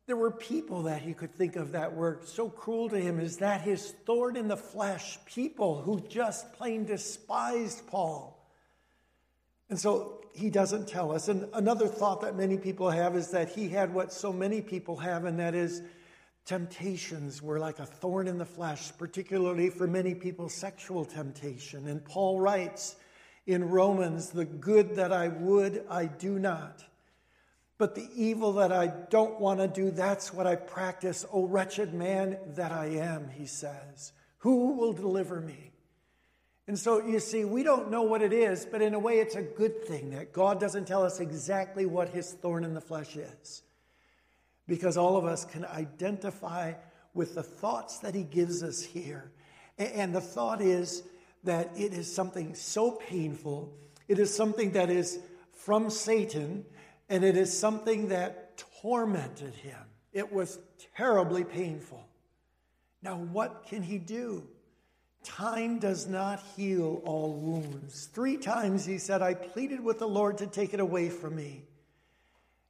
There 0.06 0.16
were 0.16 0.30
people 0.30 0.84
that 0.84 1.02
he 1.02 1.12
could 1.12 1.34
think 1.34 1.56
of 1.56 1.72
that 1.72 1.96
were 1.96 2.20
so 2.24 2.48
cruel 2.48 2.88
to 2.90 3.00
him. 3.00 3.18
Is 3.18 3.38
that 3.38 3.62
his 3.62 3.90
thorn 4.06 4.36
in 4.36 4.46
the 4.46 4.56
flesh? 4.56 5.18
People 5.26 5.82
who 5.82 6.00
just 6.02 6.52
plain 6.52 6.84
despised 6.84 7.84
Paul. 7.88 8.48
And 9.70 9.76
so 9.76 10.20
he 10.34 10.50
doesn't 10.50 10.86
tell 10.86 11.10
us. 11.10 11.26
And 11.26 11.48
another 11.54 11.88
thought 11.88 12.20
that 12.20 12.36
many 12.36 12.56
people 12.56 12.88
have 12.90 13.16
is 13.16 13.32
that 13.32 13.48
he 13.48 13.68
had 13.68 13.92
what 13.92 14.12
so 14.12 14.32
many 14.32 14.60
people 14.60 14.96
have, 14.98 15.24
and 15.24 15.40
that 15.40 15.56
is 15.56 15.82
temptations 16.44 17.42
were 17.42 17.58
like 17.58 17.80
a 17.80 17.86
thorn 17.86 18.28
in 18.28 18.38
the 18.38 18.44
flesh, 18.44 18.92
particularly 18.98 19.68
for 19.68 19.88
many 19.88 20.14
people, 20.14 20.48
sexual 20.48 21.04
temptation. 21.04 21.88
And 21.88 22.04
Paul 22.04 22.38
writes 22.38 22.94
in 23.46 23.68
Romans, 23.68 24.30
The 24.30 24.44
good 24.44 24.96
that 24.96 25.12
I 25.12 25.28
would, 25.28 25.84
I 25.88 26.06
do 26.06 26.38
not. 26.38 26.84
But 27.76 27.94
the 27.94 28.08
evil 28.14 28.52
that 28.54 28.72
I 28.72 28.86
don't 28.86 29.40
want 29.40 29.60
to 29.60 29.68
do, 29.68 29.90
that's 29.90 30.32
what 30.32 30.46
I 30.46 30.54
practice. 30.54 31.26
O 31.32 31.46
wretched 31.46 31.92
man 31.92 32.38
that 32.54 32.72
I 32.72 32.86
am, 32.86 33.28
he 33.28 33.46
says. 33.46 34.12
Who 34.38 34.74
will 34.74 34.92
deliver 34.92 35.40
me? 35.40 35.72
And 36.66 36.78
so 36.78 37.04
you 37.04 37.18
see, 37.20 37.44
we 37.44 37.62
don't 37.62 37.90
know 37.90 38.02
what 38.02 38.22
it 38.22 38.32
is, 38.32 38.64
but 38.64 38.80
in 38.80 38.94
a 38.94 38.98
way, 38.98 39.18
it's 39.18 39.34
a 39.34 39.42
good 39.42 39.84
thing 39.84 40.10
that 40.10 40.32
God 40.32 40.60
doesn't 40.60 40.86
tell 40.86 41.02
us 41.02 41.20
exactly 41.20 41.84
what 41.84 42.08
his 42.08 42.32
thorn 42.32 42.64
in 42.64 42.74
the 42.74 42.80
flesh 42.80 43.16
is. 43.16 43.62
Because 44.66 44.96
all 44.96 45.16
of 45.16 45.26
us 45.26 45.44
can 45.44 45.66
identify 45.66 46.72
with 47.12 47.34
the 47.34 47.42
thoughts 47.42 47.98
that 47.98 48.14
he 48.14 48.22
gives 48.22 48.62
us 48.62 48.82
here. 48.82 49.30
And 49.76 50.14
the 50.14 50.20
thought 50.20 50.62
is 50.62 51.02
that 51.44 51.70
it 51.76 51.92
is 51.92 52.12
something 52.12 52.54
so 52.54 52.90
painful, 52.90 53.72
it 54.08 54.18
is 54.18 54.34
something 54.34 54.72
that 54.72 54.90
is 54.90 55.18
from 55.52 55.90
Satan, 55.90 56.64
and 57.08 57.24
it 57.24 57.36
is 57.36 57.56
something 57.56 58.08
that 58.08 58.62
tormented 58.82 59.54
him. 59.54 59.78
It 60.12 60.32
was 60.32 60.58
terribly 60.96 61.44
painful. 61.44 62.06
Now, 63.02 63.16
what 63.16 63.66
can 63.68 63.82
he 63.82 63.98
do? 63.98 64.46
Time 65.24 65.78
does 65.78 66.06
not 66.06 66.42
heal 66.56 67.02
all 67.04 67.32
wounds. 67.32 68.06
Three 68.12 68.36
times 68.36 68.84
he 68.84 68.98
said, 68.98 69.22
I 69.22 69.34
pleaded 69.34 69.80
with 69.80 69.98
the 69.98 70.08
Lord 70.08 70.38
to 70.38 70.46
take 70.46 70.74
it 70.74 70.80
away 70.80 71.08
from 71.08 71.34
me. 71.34 71.64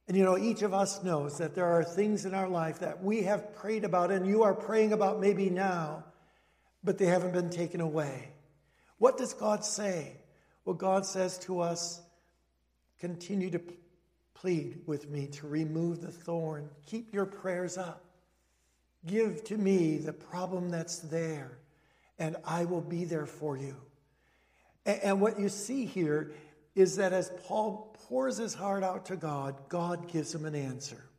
And 0.07 0.15
you 0.15 0.23
know, 0.23 0.37
each 0.37 0.61
of 0.61 0.73
us 0.73 1.03
knows 1.03 1.37
that 1.39 1.55
there 1.55 1.65
are 1.65 1.83
things 1.83 2.25
in 2.25 2.33
our 2.33 2.47
life 2.47 2.79
that 2.79 3.03
we 3.03 3.23
have 3.23 3.55
prayed 3.55 3.83
about 3.83 4.11
and 4.11 4.27
you 4.27 4.43
are 4.43 4.53
praying 4.53 4.93
about 4.93 5.19
maybe 5.19 5.49
now, 5.49 6.03
but 6.83 6.97
they 6.97 7.07
haven't 7.07 7.33
been 7.33 7.49
taken 7.49 7.81
away. 7.81 8.29
What 8.97 9.17
does 9.17 9.33
God 9.33 9.63
say? 9.63 10.17
Well, 10.63 10.75
God 10.75 11.05
says 11.05 11.37
to 11.39 11.59
us, 11.59 12.01
continue 12.99 13.49
to 13.51 13.61
plead 14.33 14.81
with 14.85 15.09
me 15.09 15.27
to 15.27 15.47
remove 15.47 16.01
the 16.01 16.11
thorn. 16.11 16.69
Keep 16.85 17.13
your 17.13 17.25
prayers 17.25 17.77
up. 17.77 18.03
Give 19.05 19.43
to 19.45 19.57
me 19.57 19.97
the 19.97 20.13
problem 20.13 20.71
that's 20.71 20.99
there 20.99 21.59
and 22.17 22.37
I 22.45 22.65
will 22.65 22.81
be 22.81 23.05
there 23.05 23.25
for 23.25 23.57
you. 23.57 23.75
And, 24.85 25.19
what 25.19 25.39
you 25.39 25.49
see 25.49 25.85
here 25.85 26.33
is 26.75 26.97
that 26.97 27.11
as 27.11 27.31
Paul 27.45 27.95
pours 28.07 28.37
his 28.37 28.53
heart 28.53 28.83
out 28.83 29.07
to 29.07 29.15
God, 29.15 29.55
God 29.67 30.07
gives 30.07 30.33
him 30.33 30.45
an 30.45 30.53
answer. 30.53 31.09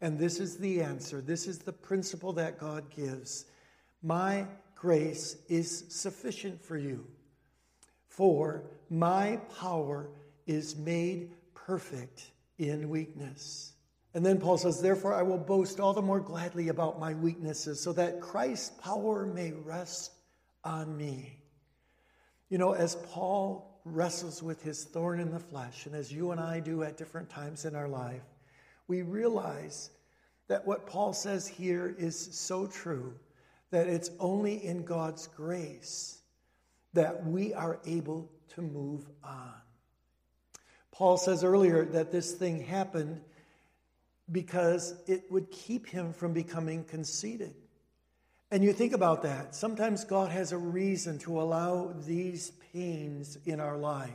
And 0.00 0.18
this 0.18 0.38
is 0.38 0.58
the 0.58 0.80
answer. 0.82 1.20
This 1.20 1.48
is 1.48 1.58
the 1.58 1.72
principle 1.72 2.32
that 2.34 2.58
God 2.58 2.88
gives. 2.94 3.46
My 4.02 4.46
grace 4.80 5.36
is 5.48 5.84
sufficient 5.90 6.60
for 6.60 6.76
you, 6.76 7.06
for 8.08 8.64
my 8.88 9.38
power 9.60 10.08
is 10.46 10.74
made 10.74 11.30
perfect 11.54 12.30
in 12.58 12.88
weakness. 12.88 13.74
And 14.14 14.24
then 14.24 14.40
Paul 14.40 14.56
says, 14.56 14.80
Therefore, 14.80 15.14
I 15.14 15.22
will 15.22 15.38
boast 15.38 15.78
all 15.80 15.92
the 15.92 16.02
more 16.02 16.18
gladly 16.18 16.68
about 16.68 16.98
my 16.98 17.12
weaknesses, 17.14 17.80
so 17.80 17.92
that 17.92 18.20
Christ's 18.20 18.70
power 18.80 19.26
may 19.26 19.52
rest 19.52 20.12
on 20.64 20.96
me. 20.96 21.38
You 22.48 22.58
know, 22.58 22.72
as 22.72 22.96
Paul 22.96 23.80
wrestles 23.84 24.42
with 24.42 24.62
his 24.62 24.84
thorn 24.84 25.20
in 25.20 25.30
the 25.30 25.38
flesh, 25.38 25.86
and 25.86 25.94
as 25.94 26.10
you 26.10 26.32
and 26.32 26.40
I 26.40 26.58
do 26.58 26.82
at 26.82 26.96
different 26.96 27.28
times 27.28 27.66
in 27.66 27.76
our 27.76 27.88
life, 27.88 28.24
we 28.88 29.02
realize 29.02 29.90
that 30.48 30.66
what 30.66 30.86
Paul 30.86 31.12
says 31.12 31.46
here 31.46 31.94
is 31.98 32.16
so 32.32 32.66
true 32.66 33.14
that 33.70 33.86
it's 33.86 34.10
only 34.18 34.64
in 34.64 34.84
God's 34.84 35.26
grace 35.28 36.18
that 36.92 37.24
we 37.24 37.54
are 37.54 37.78
able 37.86 38.30
to 38.54 38.62
move 38.62 39.06
on. 39.22 39.54
Paul 40.90 41.16
says 41.16 41.44
earlier 41.44 41.84
that 41.84 42.10
this 42.10 42.32
thing 42.32 42.62
happened 42.64 43.20
because 44.30 44.94
it 45.06 45.30
would 45.30 45.50
keep 45.50 45.86
him 45.86 46.12
from 46.12 46.32
becoming 46.32 46.84
conceited. 46.84 47.54
And 48.50 48.64
you 48.64 48.72
think 48.72 48.92
about 48.92 49.22
that. 49.22 49.54
Sometimes 49.54 50.04
God 50.04 50.30
has 50.30 50.52
a 50.52 50.58
reason 50.58 51.18
to 51.20 51.40
allow 51.40 51.94
these 52.06 52.50
pains 52.72 53.38
in 53.46 53.60
our 53.60 53.76
life 53.76 54.10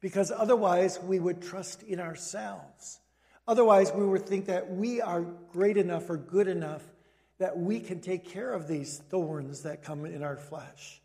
because 0.00 0.30
otherwise 0.30 1.00
we 1.00 1.18
would 1.18 1.42
trust 1.42 1.82
in 1.82 1.98
ourselves. 1.98 3.00
Otherwise, 3.48 3.92
we 3.92 4.04
would 4.04 4.26
think 4.26 4.46
that 4.46 4.70
we 4.70 5.00
are 5.00 5.20
great 5.20 5.76
enough 5.76 6.10
or 6.10 6.16
good 6.16 6.48
enough 6.48 6.82
that 7.38 7.58
we 7.58 7.80
can 7.80 8.00
take 8.00 8.30
care 8.30 8.52
of 8.52 8.66
these 8.66 8.98
thorns 9.10 9.62
that 9.62 9.82
come 9.82 10.04
in 10.06 10.22
our 10.22 10.36
flesh. 10.36 11.00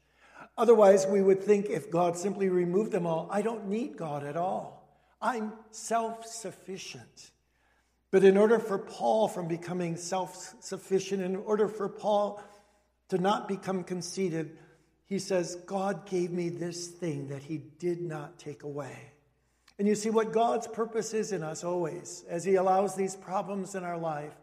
Otherwise, 0.58 1.08
we 1.08 1.22
would 1.22 1.44
think 1.44 1.68
if 1.70 1.92
God 1.92 2.18
simply 2.18 2.50
removed 2.50 2.92
them 2.92 3.06
all, 3.06 3.28
I 3.32 3.42
don't 3.42 3.68
need 3.68 3.98
God 3.98 4.24
at 4.24 4.38
all. 4.38 4.82
I'm 5.22 5.54
self 5.72 6.26
sufficient. 6.26 7.32
But 8.12 8.24
in 8.24 8.38
order 8.38 8.60
for 8.60 8.78
Paul 8.78 9.28
from 9.28 9.48
becoming 9.48 9.96
self 9.96 10.56
sufficient, 10.60 11.22
in 11.22 11.36
order 11.36 11.68
for 11.68 11.88
Paul 11.88 12.44
to 13.10 13.18
not 13.18 13.48
become 13.48 13.84
conceited, 13.84 14.58
he 15.06 15.20
says, 15.20 15.56
God 15.66 16.06
gave 16.06 16.32
me 16.32 16.50
this 16.50 16.88
thing 16.88 17.28
that 17.30 17.44
he 17.44 17.58
did 17.58 18.02
not 18.02 18.40
take 18.40 18.64
away. 18.64 19.12
And 19.78 19.88
you 19.88 19.96
see 19.96 20.10
what 20.10 20.32
God's 20.32 20.68
purpose 20.68 21.14
is 21.14 21.32
in 21.32 21.44
us 21.44 21.64
always, 21.64 22.24
as 22.30 22.44
he 22.44 22.56
allows 22.56 22.96
these 22.96 23.16
problems 23.16 23.76
in 23.76 23.84
our 23.84 23.98
life, 23.98 24.34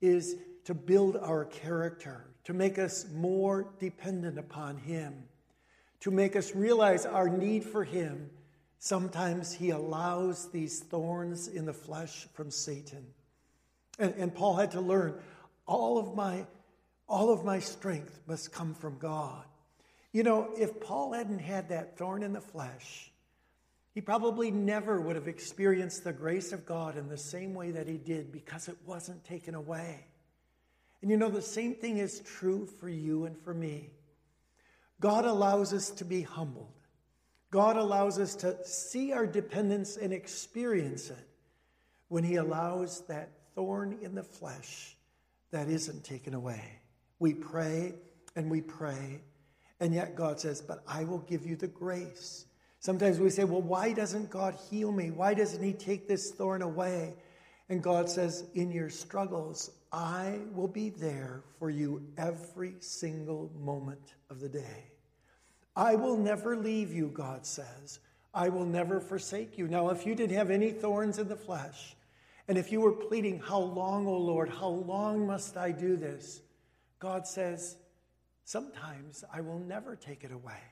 is 0.00 0.36
to 0.68 0.74
build 0.74 1.16
our 1.16 1.46
character, 1.46 2.26
to 2.44 2.52
make 2.52 2.78
us 2.78 3.06
more 3.14 3.70
dependent 3.80 4.38
upon 4.38 4.76
him, 4.76 5.14
to 5.98 6.10
make 6.10 6.36
us 6.36 6.54
realize 6.54 7.06
our 7.06 7.26
need 7.26 7.64
for 7.64 7.84
him. 7.84 8.28
Sometimes 8.78 9.50
he 9.50 9.70
allows 9.70 10.50
these 10.50 10.80
thorns 10.80 11.48
in 11.48 11.64
the 11.64 11.72
flesh 11.72 12.28
from 12.34 12.50
Satan. 12.50 13.06
And, 13.98 14.12
and 14.18 14.34
Paul 14.34 14.56
had 14.56 14.72
to 14.72 14.82
learn 14.82 15.14
all 15.64 15.96
of 15.96 16.14
my 16.14 16.46
all 17.08 17.32
of 17.32 17.46
my 17.46 17.60
strength 17.60 18.20
must 18.26 18.52
come 18.52 18.74
from 18.74 18.98
God. 18.98 19.46
You 20.12 20.22
know, 20.22 20.50
if 20.58 20.78
Paul 20.80 21.14
hadn't 21.14 21.38
had 21.38 21.70
that 21.70 21.96
thorn 21.96 22.22
in 22.22 22.34
the 22.34 22.42
flesh, 22.42 23.10
he 23.94 24.02
probably 24.02 24.50
never 24.50 25.00
would 25.00 25.16
have 25.16 25.28
experienced 25.28 26.04
the 26.04 26.12
grace 26.12 26.52
of 26.52 26.66
God 26.66 26.98
in 26.98 27.08
the 27.08 27.16
same 27.16 27.54
way 27.54 27.70
that 27.70 27.88
he 27.88 27.96
did 27.96 28.30
because 28.30 28.68
it 28.68 28.76
wasn't 28.84 29.24
taken 29.24 29.54
away. 29.54 30.04
And 31.00 31.10
you 31.10 31.16
know, 31.16 31.28
the 31.28 31.42
same 31.42 31.74
thing 31.74 31.98
is 31.98 32.20
true 32.20 32.66
for 32.66 32.88
you 32.88 33.24
and 33.24 33.38
for 33.38 33.54
me. 33.54 33.90
God 35.00 35.24
allows 35.24 35.72
us 35.72 35.90
to 35.90 36.04
be 36.04 36.22
humbled. 36.22 36.72
God 37.50 37.76
allows 37.76 38.18
us 38.18 38.34
to 38.36 38.56
see 38.64 39.12
our 39.12 39.26
dependence 39.26 39.96
and 39.96 40.12
experience 40.12 41.10
it 41.10 41.28
when 42.08 42.24
He 42.24 42.36
allows 42.36 43.02
that 43.02 43.30
thorn 43.54 43.98
in 44.02 44.14
the 44.14 44.22
flesh 44.22 44.96
that 45.50 45.68
isn't 45.68 46.04
taken 46.04 46.34
away. 46.34 46.80
We 47.20 47.32
pray 47.32 47.94
and 48.36 48.50
we 48.50 48.60
pray, 48.60 49.20
and 49.80 49.94
yet 49.94 50.16
God 50.16 50.40
says, 50.40 50.60
But 50.60 50.82
I 50.86 51.04
will 51.04 51.18
give 51.18 51.46
you 51.46 51.56
the 51.56 51.68
grace 51.68 52.46
Sometimes 52.80 53.18
we 53.18 53.30
say, 53.30 53.44
well, 53.44 53.62
why 53.62 53.92
doesn't 53.92 54.30
God 54.30 54.54
heal 54.70 54.92
me? 54.92 55.10
Why 55.10 55.34
doesn't 55.34 55.62
He 55.62 55.72
take 55.72 56.06
this 56.06 56.30
thorn 56.30 56.62
away? 56.62 57.14
And 57.68 57.82
God 57.82 58.08
says, 58.08 58.46
in 58.54 58.70
your 58.70 58.88
struggles, 58.88 59.70
I 59.92 60.40
will 60.54 60.68
be 60.68 60.90
there 60.90 61.42
for 61.58 61.70
you 61.70 62.02
every 62.16 62.74
single 62.80 63.50
moment 63.58 64.14
of 64.30 64.40
the 64.40 64.48
day. 64.48 64.90
I 65.76 65.94
will 65.94 66.16
never 66.16 66.56
leave 66.56 66.92
you, 66.92 67.08
God 67.08 67.46
says. 67.46 68.00
I 68.34 68.48
will 68.48 68.64
never 68.64 69.00
forsake 69.00 69.58
you. 69.58 69.68
Now, 69.68 69.90
if 69.90 70.06
you 70.06 70.14
didn't 70.14 70.36
have 70.36 70.50
any 70.50 70.70
thorns 70.70 71.18
in 71.18 71.28
the 71.28 71.36
flesh, 71.36 71.94
and 72.48 72.56
if 72.56 72.72
you 72.72 72.80
were 72.80 72.92
pleading, 72.92 73.40
How 73.40 73.60
long, 73.60 74.06
O 74.06 74.16
Lord, 74.16 74.48
how 74.48 74.68
long 74.68 75.26
must 75.26 75.56
I 75.56 75.70
do 75.70 75.96
this? 75.96 76.40
God 76.98 77.26
says, 77.26 77.76
Sometimes 78.44 79.24
I 79.32 79.42
will 79.42 79.58
never 79.58 79.94
take 79.94 80.24
it 80.24 80.32
away. 80.32 80.62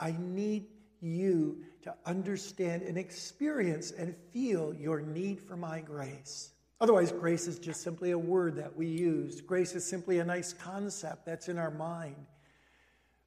I 0.00 0.16
need 0.18 0.66
you 1.00 1.58
to 1.82 1.94
understand 2.06 2.82
and 2.82 2.98
experience 2.98 3.92
and 3.92 4.14
feel 4.32 4.74
your 4.74 5.00
need 5.00 5.40
for 5.40 5.56
my 5.56 5.80
grace. 5.80 6.50
Otherwise, 6.80 7.10
grace 7.10 7.46
is 7.46 7.58
just 7.58 7.82
simply 7.82 8.12
a 8.12 8.18
word 8.18 8.56
that 8.56 8.76
we 8.76 8.86
use. 8.86 9.40
Grace 9.40 9.74
is 9.74 9.84
simply 9.84 10.18
a 10.20 10.24
nice 10.24 10.52
concept 10.52 11.26
that's 11.26 11.48
in 11.48 11.58
our 11.58 11.70
mind. 11.70 12.26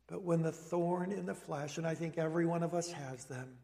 But 0.08 0.24
when 0.24 0.42
the 0.42 0.52
thorn 0.52 1.12
in 1.12 1.26
the 1.26 1.36
flesh, 1.36 1.78
and 1.78 1.86
I 1.86 1.96
think 1.96 2.18
every 2.18 2.46
one 2.46 2.64
of 2.64 2.74
us 2.74 2.92
has 2.92 3.26
them, 3.26 3.58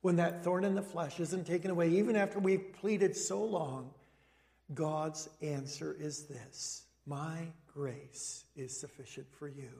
when 0.00 0.16
that 0.16 0.44
thorn 0.44 0.64
in 0.64 0.74
the 0.74 0.82
flesh 0.82 1.20
isn't 1.20 1.46
taken 1.46 1.70
away, 1.70 1.88
even 1.90 2.16
after 2.16 2.38
we've 2.38 2.72
pleaded 2.74 3.16
so 3.16 3.42
long, 3.42 3.90
God's 4.72 5.28
answer 5.42 5.96
is 5.98 6.24
this 6.24 6.84
My 7.06 7.48
grace 7.66 8.44
is 8.56 8.78
sufficient 8.78 9.26
for 9.38 9.48
you. 9.48 9.70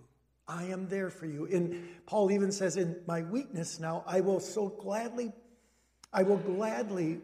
I 0.46 0.64
am 0.64 0.88
there 0.88 1.10
for 1.10 1.26
you. 1.26 1.46
And 1.46 1.88
Paul 2.06 2.30
even 2.30 2.52
says, 2.52 2.76
In 2.76 2.96
my 3.06 3.22
weakness 3.22 3.80
now, 3.80 4.04
I 4.06 4.20
will 4.20 4.40
so 4.40 4.68
gladly, 4.68 5.32
I 6.12 6.22
will 6.22 6.36
gladly 6.36 7.20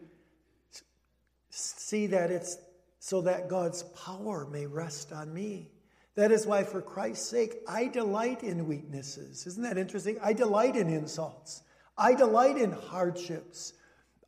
see 1.51 2.07
that 2.09 2.31
it's 2.31 2.57
so 2.99 3.23
that 3.23 3.49
God's 3.49 3.83
power 3.83 4.47
may 4.47 4.67
rest 4.67 5.13
on 5.13 5.33
me. 5.33 5.71
That 6.17 6.33
is 6.33 6.47
why, 6.47 6.65
for 6.65 6.83
Christ's 6.83 7.29
sake, 7.29 7.57
I 7.69 7.87
delight 7.87 8.43
in 8.43 8.67
weaknesses. 8.67 9.47
Isn't 9.47 9.63
that 9.63 9.79
interesting? 9.79 10.19
I 10.23 10.33
delight 10.33 10.77
in 10.77 10.89
insults. 10.89 11.63
I 11.97 12.15
delight 12.15 12.57
in 12.57 12.73
hardships. 12.73 13.75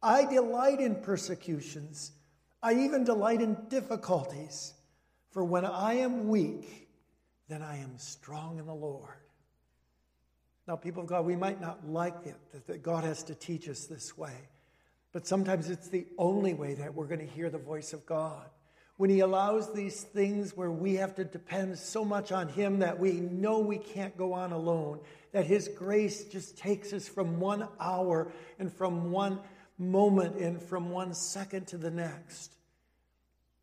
I 0.02 0.25
delight 0.25 0.80
in 0.80 0.96
persecutions. 0.96 2.12
I 2.62 2.75
even 2.75 3.04
delight 3.04 3.40
in 3.40 3.56
difficulties. 3.68 4.75
For 5.30 5.44
when 5.44 5.64
I 5.64 5.94
am 5.94 6.28
weak, 6.28 6.82
then 7.49 7.62
I 7.62 7.78
am 7.78 7.99
strong 7.99 8.58
in 8.58 8.66
the 8.66 8.75
Lord. 8.75 9.16
Now, 10.66 10.76
people 10.76 11.02
of 11.02 11.08
God, 11.08 11.26
we 11.26 11.37
might 11.37 11.61
not 11.61 11.88
like 11.88 12.25
it 12.25 12.66
that 12.66 12.82
God 12.82 13.04
has 13.04 13.25
to 13.25 13.34
teach 13.34 13.68
us 13.68 13.87
this 13.87 14.16
way, 14.16 14.37
but 15.12 15.26
sometimes 15.26 15.68
it's 15.68 15.88
the 15.88 16.06
only 16.18 16.54
way 16.54 16.75
that 16.75 16.94
we're 16.94 17.06
going 17.06 17.26
to 17.26 17.26
hear 17.26 17.50
the 17.50 17.58
voice 17.58 17.92
of 17.92 18.06
God. 18.06 18.46
When 18.96 19.11
He 19.11 19.20
allows 19.20 19.72
these 19.72 20.02
things 20.02 20.56
where 20.56 20.70
we 20.70 20.94
have 20.94 21.16
to 21.16 21.25
depend 21.25 21.78
so 21.78 22.04
much 22.04 22.30
on 22.30 22.49
Him 22.49 22.78
that 22.78 22.99
we 22.99 23.12
know 23.12 23.58
we 23.58 23.78
can't 23.78 24.16
go 24.16 24.32
on 24.32 24.52
alone, 24.52 25.00
that 25.32 25.46
His 25.46 25.66
grace 25.68 26.25
just 26.25 26.56
takes 26.56 26.92
us 26.92 27.08
from 27.08 27.40
one 27.40 27.66
hour 27.80 28.30
and 28.61 28.72
from 28.72 29.11
one 29.11 29.40
moment 29.78 30.37
and 30.37 30.62
from 30.62 30.90
one 30.90 31.12
second 31.14 31.66
to 31.68 31.76
the 31.78 31.90
next, 31.90 32.54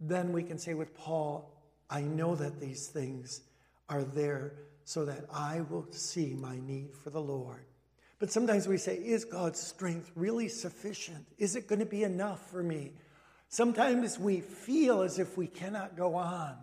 then 0.02 0.34
we 0.34 0.44
can 0.44 0.58
say 0.58 0.74
with 0.74 0.94
Paul, 0.94 1.50
I 1.90 2.02
know 2.02 2.36
that 2.36 2.60
these 2.60 2.88
things 2.88 3.42
are 3.90 4.04
there 4.04 4.54
so 4.86 5.06
that 5.06 5.26
I 5.32 5.62
will 5.62 5.88
see 5.92 6.34
my 6.34 6.60
need 6.60 6.96
for 6.96 7.10
the 7.10 7.22
Lord. 7.22 7.66
But 8.20 8.32
sometimes 8.32 8.68
we 8.68 8.78
say, 8.78 8.96
Is 8.96 9.26
God's 9.26 9.60
strength 9.60 10.12
really 10.16 10.48
sufficient? 10.48 11.26
Is 11.38 11.56
it 11.56 11.68
going 11.68 11.80
to 11.80 11.86
be 11.86 12.04
enough 12.04 12.50
for 12.50 12.64
me? 12.64 12.94
Sometimes 13.50 14.20
we 14.20 14.42
feel 14.42 15.02
as 15.02 15.20
if 15.20 15.38
we 15.38 15.48
cannot 15.48 15.98
go 15.98 16.16
on. 16.16 16.56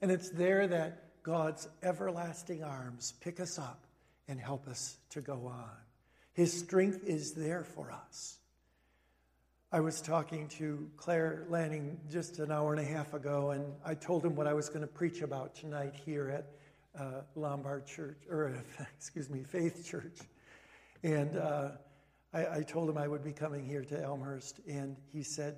And 0.00 0.10
it's 0.10 0.30
there 0.30 0.66
that 0.68 1.22
God's 1.22 1.68
everlasting 1.82 2.62
arms 2.62 3.14
pick 3.20 3.40
us 3.40 3.58
up 3.58 3.84
and 4.28 4.40
help 4.40 4.68
us 4.68 4.96
to 5.10 5.20
go 5.20 5.46
on. 5.46 5.70
His 6.32 6.52
strength 6.58 7.04
is 7.04 7.32
there 7.32 7.64
for 7.64 7.92
us. 7.92 8.38
I 9.74 9.80
was 9.80 10.02
talking 10.02 10.48
to 10.58 10.86
Claire 10.98 11.46
Lanning 11.48 11.98
just 12.10 12.40
an 12.40 12.52
hour 12.52 12.74
and 12.74 12.80
a 12.80 12.84
half 12.84 13.14
ago, 13.14 13.52
and 13.52 13.64
I 13.82 13.94
told 13.94 14.22
him 14.22 14.36
what 14.36 14.46
I 14.46 14.52
was 14.52 14.68
going 14.68 14.82
to 14.82 14.86
preach 14.86 15.22
about 15.22 15.54
tonight 15.54 15.94
here 16.04 16.28
at 16.28 17.00
uh, 17.00 17.22
Lombard 17.36 17.86
Church, 17.86 18.18
or 18.28 18.54
excuse 18.94 19.30
me, 19.30 19.42
Faith 19.42 19.86
Church. 19.86 20.18
And 21.02 21.38
uh, 21.38 21.70
I, 22.34 22.58
I, 22.58 22.62
told 22.64 22.90
him 22.90 22.98
I 22.98 23.08
would 23.08 23.24
be 23.24 23.32
coming 23.32 23.64
here 23.64 23.82
to 23.82 23.98
Elmhurst, 23.98 24.60
and 24.68 24.94
he 25.10 25.22
said, 25.22 25.56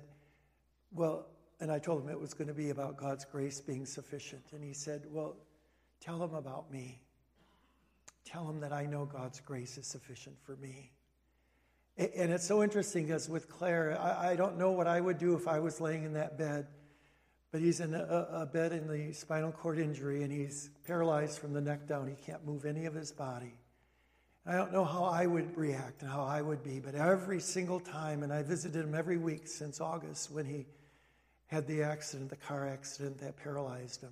Well, 0.93 1.27
and 1.59 1.69
I 1.69 1.77
told 1.77 2.01
him 2.01 2.07
it 2.07 2.19
was 2.19 2.33
going 2.33 2.47
to 2.47 2.53
be 2.53 2.69
about 2.69 2.95
God's 2.95 3.25
grace 3.25 3.59
being 3.59 3.85
sufficient. 3.85 4.43
And 4.53 4.63
he 4.63 4.71
said, 4.71 5.03
Well, 5.11 5.35
tell 5.99 6.23
him 6.23 6.35
about 6.35 6.71
me. 6.71 7.01
Tell 8.23 8.49
him 8.49 8.61
that 8.61 8.71
I 8.71 8.85
know 8.85 9.03
God's 9.03 9.41
grace 9.41 9.77
is 9.77 9.87
sufficient 9.87 10.37
for 10.41 10.55
me. 10.55 10.93
And 11.97 12.31
it's 12.31 12.45
so 12.45 12.61
interesting 12.61 13.05
because 13.05 13.29
with 13.29 13.47
Claire, 13.47 13.97
I, 14.01 14.35
don't 14.35 14.57
know 14.57 14.71
what 14.71 14.85
I 14.85 14.99
would 14.99 15.17
do 15.17 15.35
if 15.35 15.47
I 15.47 15.59
was 15.59 15.79
laying 15.79 16.03
in 16.03 16.13
that 16.13 16.37
bed, 16.37 16.67
but 17.53 17.61
he's 17.61 17.79
in 17.79 17.93
a, 17.93 18.49
bed 18.51 18.73
in 18.73 18.87
the 18.87 19.13
spinal 19.13 19.53
cord 19.53 19.79
injury 19.79 20.23
and 20.23 20.31
he's 20.31 20.71
paralyzed 20.85 21.39
from 21.39 21.53
the 21.53 21.61
neck 21.61 21.87
down. 21.87 22.07
He 22.07 22.15
can't 22.15 22.45
move 22.45 22.65
any 22.65 22.85
of 22.85 22.93
his 22.93 23.13
body. 23.13 23.53
I 24.45 24.57
don't 24.57 24.73
know 24.73 24.83
how 24.83 25.05
I 25.05 25.25
would 25.25 25.55
react 25.57 26.01
and 26.01 26.11
how 26.11 26.25
I 26.25 26.41
would 26.41 26.63
be, 26.63 26.79
but 26.79 26.95
every 26.95 27.39
single 27.39 27.79
time, 27.79 28.23
and 28.23 28.31
I 28.31 28.43
visited 28.43 28.83
him 28.83 28.93
every 28.93 29.17
week 29.17 29.47
since 29.47 29.79
August 29.79 30.31
when 30.31 30.45
he 30.45 30.65
had 31.47 31.65
the 31.65 31.81
accident, 31.81 32.29
the 32.29 32.35
car 32.35 32.67
accident 32.67 33.19
that 33.19 33.37
paralyzed 33.37 34.01
him. 34.01 34.11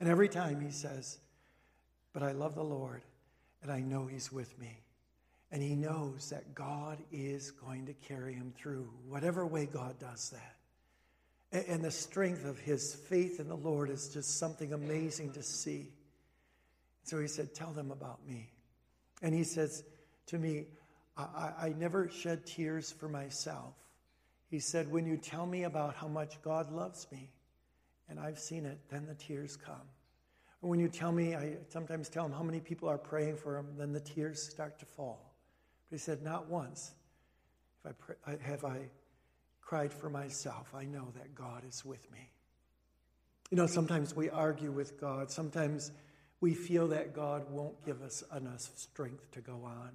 And 0.00 0.08
every 0.08 0.28
time 0.28 0.60
he 0.60 0.70
says, 0.70 1.18
But 2.14 2.22
I 2.22 2.32
love 2.32 2.54
the 2.54 2.64
Lord 2.64 3.02
and 3.62 3.70
I 3.70 3.80
know 3.80 4.06
he's 4.06 4.32
with 4.32 4.58
me. 4.58 4.80
And 5.52 5.62
he 5.62 5.74
knows 5.74 6.30
that 6.30 6.54
God 6.54 6.98
is 7.12 7.50
going 7.50 7.84
to 7.86 7.92
carry 7.92 8.32
him 8.32 8.54
through, 8.56 8.88
whatever 9.06 9.46
way 9.46 9.66
God 9.66 9.98
does 10.00 10.30
that. 10.30 11.68
And 11.68 11.84
the 11.84 11.90
strength 11.90 12.46
of 12.46 12.58
his 12.58 12.94
faith 12.94 13.38
in 13.38 13.48
the 13.48 13.56
Lord 13.56 13.90
is 13.90 14.08
just 14.08 14.38
something 14.38 14.72
amazing 14.72 15.32
to 15.32 15.42
see. 15.42 15.92
So 17.04 17.20
he 17.20 17.28
said, 17.28 17.54
Tell 17.54 17.72
them 17.72 17.90
about 17.90 18.26
me. 18.26 18.48
And 19.20 19.34
he 19.34 19.44
says 19.44 19.84
to 20.28 20.38
me, 20.38 20.64
I, 21.18 21.52
I 21.60 21.74
never 21.78 22.08
shed 22.08 22.46
tears 22.46 22.90
for 22.90 23.08
myself. 23.08 23.74
He 24.48 24.58
said, 24.58 24.90
When 24.90 25.04
you 25.04 25.18
tell 25.18 25.44
me 25.44 25.64
about 25.64 25.94
how 25.94 26.08
much 26.08 26.40
God 26.40 26.72
loves 26.72 27.06
me, 27.12 27.28
and 28.08 28.18
I've 28.18 28.38
seen 28.38 28.64
it, 28.64 28.78
then 28.90 29.06
the 29.06 29.14
tears 29.14 29.56
come. 29.56 29.88
When 30.60 30.80
you 30.80 30.88
tell 30.88 31.12
me, 31.12 31.34
I 31.34 31.56
sometimes 31.68 32.08
tell 32.08 32.24
him 32.24 32.32
how 32.32 32.42
many 32.42 32.60
people 32.60 32.88
are 32.88 32.96
praying 32.96 33.36
for 33.36 33.58
him, 33.58 33.66
then 33.76 33.92
the 33.92 34.00
tears 34.00 34.42
start 34.42 34.78
to 34.78 34.86
fall. 34.86 35.31
But 35.92 35.98
he 35.98 36.04
said, 36.04 36.22
Not 36.22 36.48
once 36.48 36.92
have 37.84 37.96
I, 38.26 38.36
have 38.48 38.64
I 38.64 38.78
cried 39.60 39.92
for 39.92 40.08
myself. 40.08 40.72
I 40.74 40.86
know 40.86 41.12
that 41.16 41.34
God 41.34 41.64
is 41.68 41.84
with 41.84 42.10
me. 42.10 42.30
You 43.50 43.58
know, 43.58 43.66
sometimes 43.66 44.16
we 44.16 44.30
argue 44.30 44.72
with 44.72 44.98
God. 44.98 45.30
Sometimes 45.30 45.92
we 46.40 46.54
feel 46.54 46.88
that 46.88 47.12
God 47.12 47.50
won't 47.50 47.84
give 47.84 48.00
us 48.00 48.24
enough 48.34 48.62
strength 48.74 49.30
to 49.32 49.42
go 49.42 49.60
on. 49.66 49.90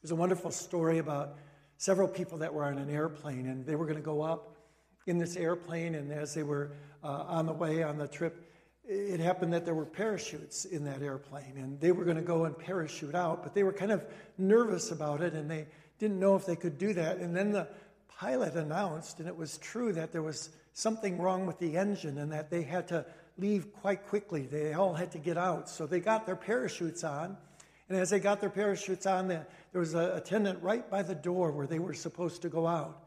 There's 0.00 0.12
a 0.12 0.16
wonderful 0.16 0.50
story 0.50 0.96
about 0.96 1.36
several 1.76 2.08
people 2.08 2.38
that 2.38 2.54
were 2.54 2.64
on 2.64 2.78
an 2.78 2.88
airplane 2.88 3.48
and 3.48 3.66
they 3.66 3.76
were 3.76 3.84
going 3.84 3.98
to 3.98 4.02
go 4.02 4.22
up 4.22 4.56
in 5.06 5.18
this 5.18 5.36
airplane. 5.36 5.94
And 5.94 6.10
as 6.10 6.32
they 6.32 6.42
were 6.42 6.72
uh, 7.04 7.24
on 7.28 7.44
the 7.44 7.52
way 7.52 7.82
on 7.82 7.98
the 7.98 8.08
trip, 8.08 8.45
it 8.88 9.20
happened 9.20 9.52
that 9.52 9.64
there 9.64 9.74
were 9.74 9.84
parachutes 9.84 10.64
in 10.64 10.84
that 10.84 11.02
airplane 11.02 11.54
and 11.56 11.80
they 11.80 11.92
were 11.92 12.04
going 12.04 12.16
to 12.16 12.22
go 12.22 12.44
and 12.44 12.56
parachute 12.56 13.14
out, 13.14 13.42
but 13.42 13.54
they 13.54 13.62
were 13.62 13.72
kind 13.72 13.90
of 13.90 14.04
nervous 14.38 14.92
about 14.92 15.20
it 15.20 15.34
and 15.34 15.50
they 15.50 15.66
didn't 15.98 16.20
know 16.20 16.36
if 16.36 16.46
they 16.46 16.56
could 16.56 16.78
do 16.78 16.92
that. 16.92 17.18
And 17.18 17.36
then 17.36 17.52
the 17.52 17.66
pilot 18.08 18.54
announced, 18.54 19.18
and 19.18 19.28
it 19.28 19.36
was 19.36 19.58
true, 19.58 19.92
that 19.92 20.12
there 20.12 20.22
was 20.22 20.50
something 20.72 21.18
wrong 21.18 21.46
with 21.46 21.58
the 21.58 21.76
engine 21.76 22.18
and 22.18 22.30
that 22.32 22.50
they 22.50 22.62
had 22.62 22.86
to 22.88 23.04
leave 23.38 23.72
quite 23.74 24.06
quickly. 24.06 24.42
They 24.42 24.72
all 24.74 24.94
had 24.94 25.10
to 25.12 25.18
get 25.18 25.36
out. 25.36 25.68
So 25.68 25.86
they 25.86 26.00
got 26.00 26.26
their 26.26 26.36
parachutes 26.36 27.02
on. 27.02 27.36
And 27.88 27.98
as 27.98 28.10
they 28.10 28.20
got 28.20 28.40
their 28.40 28.50
parachutes 28.50 29.06
on, 29.06 29.28
there 29.28 29.46
was 29.72 29.94
an 29.94 30.10
attendant 30.16 30.62
right 30.62 30.88
by 30.90 31.02
the 31.02 31.14
door 31.14 31.50
where 31.50 31.66
they 31.66 31.78
were 31.78 31.94
supposed 31.94 32.42
to 32.42 32.48
go 32.48 32.66
out. 32.66 33.02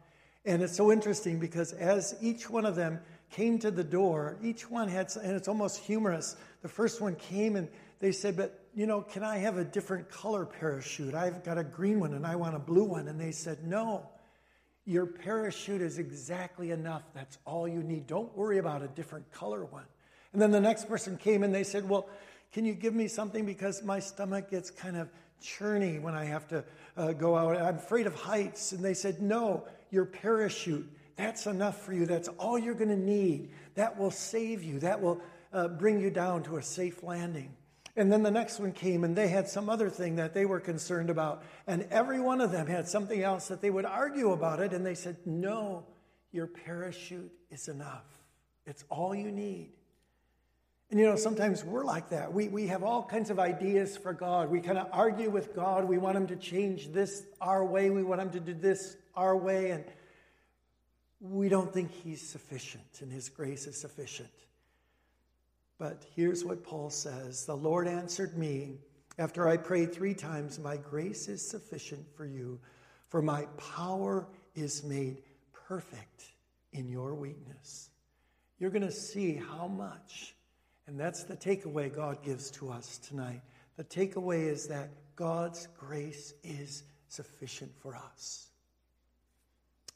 And 0.45 0.61
it's 0.61 0.75
so 0.75 0.91
interesting 0.91 1.39
because 1.39 1.73
as 1.73 2.15
each 2.21 2.49
one 2.49 2.65
of 2.65 2.75
them 2.75 2.99
came 3.31 3.59
to 3.59 3.71
the 3.71 3.83
door. 3.83 4.37
Each 4.41 4.69
one 4.69 4.87
had, 4.87 5.13
and 5.21 5.35
it's 5.35 5.47
almost 5.47 5.79
humorous. 5.79 6.35
The 6.61 6.67
first 6.67 7.01
one 7.01 7.15
came 7.15 7.55
and 7.55 7.67
they 7.99 8.11
said, 8.11 8.37
But, 8.37 8.65
you 8.73 8.85
know, 8.85 9.01
can 9.01 9.23
I 9.23 9.37
have 9.37 9.57
a 9.57 9.63
different 9.63 10.09
color 10.09 10.45
parachute? 10.45 11.13
I've 11.13 11.43
got 11.43 11.57
a 11.57 11.63
green 11.63 11.99
one 11.99 12.13
and 12.13 12.25
I 12.25 12.35
want 12.35 12.55
a 12.55 12.59
blue 12.59 12.85
one. 12.85 13.07
And 13.07 13.19
they 13.19 13.31
said, 13.31 13.65
No, 13.65 14.09
your 14.85 15.05
parachute 15.05 15.81
is 15.81 15.97
exactly 15.99 16.71
enough. 16.71 17.03
That's 17.13 17.37
all 17.45 17.67
you 17.67 17.83
need. 17.83 18.07
Don't 18.07 18.35
worry 18.35 18.57
about 18.57 18.81
a 18.81 18.87
different 18.87 19.31
color 19.31 19.65
one. 19.65 19.85
And 20.33 20.41
then 20.41 20.51
the 20.51 20.61
next 20.61 20.87
person 20.87 21.17
came 21.17 21.43
and 21.43 21.53
they 21.53 21.63
said, 21.63 21.87
Well, 21.87 22.09
can 22.51 22.65
you 22.65 22.73
give 22.73 22.95
me 22.95 23.07
something 23.07 23.45
because 23.45 23.83
my 23.83 23.99
stomach 23.99 24.49
gets 24.49 24.71
kind 24.71 24.97
of 24.97 25.09
churney 25.41 25.99
when 25.99 26.15
I 26.15 26.25
have 26.25 26.47
to 26.49 26.63
uh, 26.97 27.13
go 27.13 27.35
out. 27.35 27.57
I'm 27.57 27.75
afraid 27.75 28.07
of 28.07 28.15
heights. 28.15 28.71
And 28.71 28.83
they 28.83 28.93
said, 28.93 29.21
No, 29.21 29.65
your 29.91 30.05
parachute, 30.05 30.89
that's 31.19 31.45
enough 31.45 31.85
for 31.85 31.93
you. 31.93 32.05
That's 32.05 32.29
all 32.39 32.57
you're 32.57 32.73
going 32.73 32.89
to 32.89 32.95
need. 32.95 33.49
That 33.75 33.99
will 33.99 34.11
save 34.11 34.63
you. 34.63 34.79
That 34.79 35.01
will 35.01 35.21
uh, 35.51 35.67
bring 35.67 35.99
you 35.99 36.09
down 36.09 36.43
to 36.43 36.57
a 36.57 36.63
safe 36.63 37.03
landing. 37.03 37.53
And 37.97 38.09
then 38.09 38.23
the 38.23 38.31
next 38.31 38.59
one 38.59 38.71
came, 38.71 39.03
and 39.03 39.15
they 39.15 39.27
had 39.27 39.49
some 39.49 39.69
other 39.69 39.89
thing 39.89 40.15
that 40.15 40.33
they 40.33 40.45
were 40.45 40.61
concerned 40.61 41.09
about. 41.09 41.43
And 41.67 41.85
every 41.91 42.21
one 42.21 42.39
of 42.39 42.51
them 42.51 42.67
had 42.67 42.87
something 42.87 43.21
else 43.21 43.49
that 43.49 43.61
they 43.61 43.69
would 43.69 43.85
argue 43.85 44.31
about 44.31 44.61
it. 44.61 44.71
And 44.71 44.85
they 44.85 44.95
said, 44.95 45.17
No, 45.25 45.83
your 46.31 46.47
parachute 46.47 47.31
is 47.51 47.67
enough. 47.67 48.05
It's 48.65 48.85
all 48.89 49.13
you 49.13 49.31
need. 49.31 49.71
And 50.91 50.99
you 50.99 51.05
know, 51.05 51.15
sometimes 51.15 51.63
we're 51.63 51.83
like 51.83 52.09
that. 52.09 52.33
We, 52.33 52.47
we 52.47 52.67
have 52.67 52.83
all 52.83 53.03
kinds 53.03 53.29
of 53.29 53.39
ideas 53.39 53.97
for 53.97 54.13
God. 54.13 54.49
We 54.49 54.59
kind 54.59 54.77
of 54.77 54.87
argue 54.91 55.29
with 55.29 55.53
God. 55.53 55.85
We 55.85 55.97
want 55.97 56.17
Him 56.17 56.27
to 56.27 56.35
change 56.35 56.93
this 56.93 57.25
our 57.41 57.65
way. 57.65 57.89
We 57.89 58.03
want 58.03 58.21
Him 58.21 58.31
to 58.31 58.39
do 58.39 58.53
this 58.53 58.95
our 59.15 59.35
way. 59.35 59.71
And 59.71 59.83
we 61.19 61.49
don't 61.49 61.73
think 61.73 61.91
He's 61.91 62.21
sufficient 62.21 63.01
and 63.01 63.11
His 63.11 63.29
grace 63.29 63.67
is 63.67 63.79
sufficient. 63.79 64.29
But 65.77 66.03
here's 66.15 66.43
what 66.43 66.63
Paul 66.63 66.89
says 66.89 67.45
The 67.45 67.55
Lord 67.55 67.87
answered 67.87 68.37
me 68.37 68.77
after 69.17 69.47
I 69.47 69.57
prayed 69.57 69.93
three 69.93 70.13
times, 70.13 70.59
My 70.59 70.77
grace 70.77 71.27
is 71.27 71.47
sufficient 71.47 72.05
for 72.15 72.25
you, 72.25 72.59
for 73.09 73.21
my 73.21 73.45
power 73.75 74.27
is 74.55 74.83
made 74.83 75.21
perfect 75.53 76.25
in 76.73 76.87
your 76.87 77.15
weakness. 77.15 77.89
You're 78.59 78.71
going 78.71 78.81
to 78.81 78.91
see 78.91 79.35
how 79.35 79.67
much 79.67 80.35
and 80.89 80.99
that's 80.99 81.23
the 81.23 81.37
takeaway 81.37 81.95
God 81.95 82.23
gives 82.23 82.49
to 82.51 82.71
us 82.71 82.97
tonight. 82.97 83.41
The 83.77 83.83
takeaway 83.83 84.49
is 84.49 84.65
that 84.69 84.89
God's 85.15 85.67
grace 85.77 86.33
is 86.43 86.81
sufficient 87.09 87.71
for 87.79 87.95
us. 87.95 88.48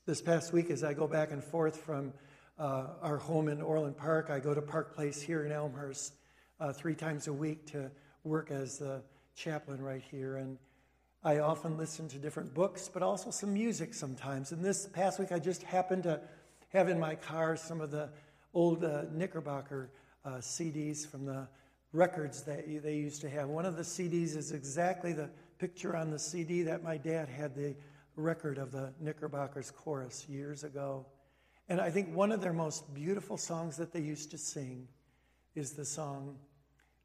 This 0.06 0.22
past 0.22 0.52
week, 0.52 0.70
as 0.70 0.84
I 0.84 0.94
go 0.94 1.08
back 1.08 1.32
and 1.32 1.42
forth 1.42 1.78
from 1.78 2.12
uh, 2.60 2.88
our 3.02 3.18
home 3.18 3.48
in 3.48 3.62
Orland 3.62 3.96
Park, 3.96 4.30
I 4.30 4.38
go 4.42 4.54
to 4.54 4.62
Park 4.62 4.94
Place 4.94 5.22
here 5.22 5.46
in 5.46 5.52
Elmhurst 5.54 6.16
uh, 6.60 6.74
three 6.74 6.94
times 6.94 7.28
a 7.28 7.34
week 7.34 7.66
to 7.68 7.89
work 8.26 8.52
as 8.52 8.80
the 8.80 9.02
chaplain 9.34 9.82
right 9.82 10.04
here. 10.12 10.36
And 10.36 10.58
I 11.24 11.39
often 11.39 11.78
listen 11.78 12.10
to 12.10 12.18
different 12.18 12.54
books, 12.54 12.89
but 12.94 13.02
also 13.02 13.32
some 13.32 13.54
music 13.54 13.94
sometimes. 13.94 14.52
And 14.52 14.62
this 14.62 14.88
past 14.88 15.22
week, 15.22 15.32
I 15.32 15.39
just 15.39 15.63
happened 15.63 16.04
to 16.04 16.20
have 16.74 16.89
in 16.89 17.00
my 17.00 17.16
car 17.16 17.56
some 17.56 17.80
of 17.80 17.89
the 17.89 18.10
old 18.54 18.84
uh, 18.84 19.04
Knickerbocker 19.10 19.89
uh, 20.26 20.32
CDs 20.32 21.08
from 21.08 21.26
the 21.26 21.48
records 21.94 22.44
that 22.44 22.66
they 22.84 22.96
used 22.96 23.22
to 23.22 23.30
have. 23.30 23.48
One 23.48 23.66
of 23.66 23.78
the 23.78 23.84
CDs 23.84 24.36
is 24.36 24.52
exactly 24.52 25.13
the 25.13 25.30
picture 25.60 25.96
on 25.96 26.12
the 26.12 26.20
CD 26.20 26.62
that 26.63 26.84
my 26.84 26.98
dad 26.98 27.30
had 27.30 27.56
the 27.56 27.74
record 28.15 28.58
of 28.58 28.71
the 28.71 28.93
Knickerbockers 28.99 29.71
chorus 29.71 30.26
years 30.30 30.63
ago. 30.63 31.06
And 31.69 31.80
I 31.80 31.89
think 31.89 32.13
one 32.13 32.32
of 32.32 32.41
their 32.41 32.54
most 32.54 32.93
beautiful 32.93 33.38
songs 33.38 33.78
that 33.78 33.91
they 33.93 34.02
used 34.02 34.32
to 34.32 34.38
sing 34.38 34.88
is 35.56 35.73
the 35.73 35.86
song, 35.86 36.38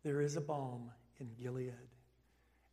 There 0.02 0.20
is 0.20 0.36
a 0.36 0.40
Balm 0.40 0.90
in 1.18 1.30
Gilead. 1.40 1.74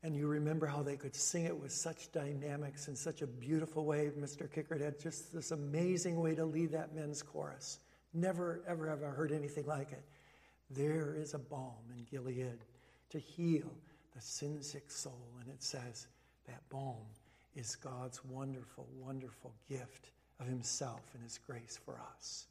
And 0.03 0.15
you 0.15 0.27
remember 0.27 0.67
how 0.67 0.83
they 0.83 0.97
could 0.97 1.15
sing 1.15 1.45
it 1.45 1.57
with 1.57 1.71
such 1.71 2.11
dynamics 2.11 2.87
and 2.87 2.97
such 2.97 3.21
a 3.21 3.27
beautiful 3.27 3.85
way. 3.85 4.11
Mr. 4.19 4.47
Kickert 4.47 4.81
had 4.81 4.99
just 4.99 5.33
this 5.33 5.51
amazing 5.51 6.19
way 6.19 6.35
to 6.35 6.45
lead 6.45 6.71
that 6.73 6.93
men's 6.93 7.23
chorus. 7.23 7.79
Never, 8.13 8.61
ever 8.67 8.91
I 8.91 9.15
heard 9.15 9.31
anything 9.31 9.65
like 9.65 9.91
it. 9.91 10.03
There 10.69 11.15
is 11.15 11.33
a 11.33 11.39
balm 11.39 11.91
in 11.95 12.05
Gilead 12.05 12.59
to 13.09 13.19
heal 13.19 13.71
the 14.15 14.21
sin 14.21 14.61
sick 14.61 14.91
soul. 14.91 15.27
And 15.41 15.49
it 15.49 15.63
says 15.63 16.07
that 16.47 16.61
balm 16.69 17.05
is 17.55 17.75
God's 17.75 18.23
wonderful, 18.25 18.87
wonderful 18.99 19.53
gift 19.69 20.09
of 20.39 20.47
Himself 20.47 21.01
and 21.13 21.23
His 21.23 21.37
grace 21.37 21.79
for 21.83 22.01
us. 22.15 22.47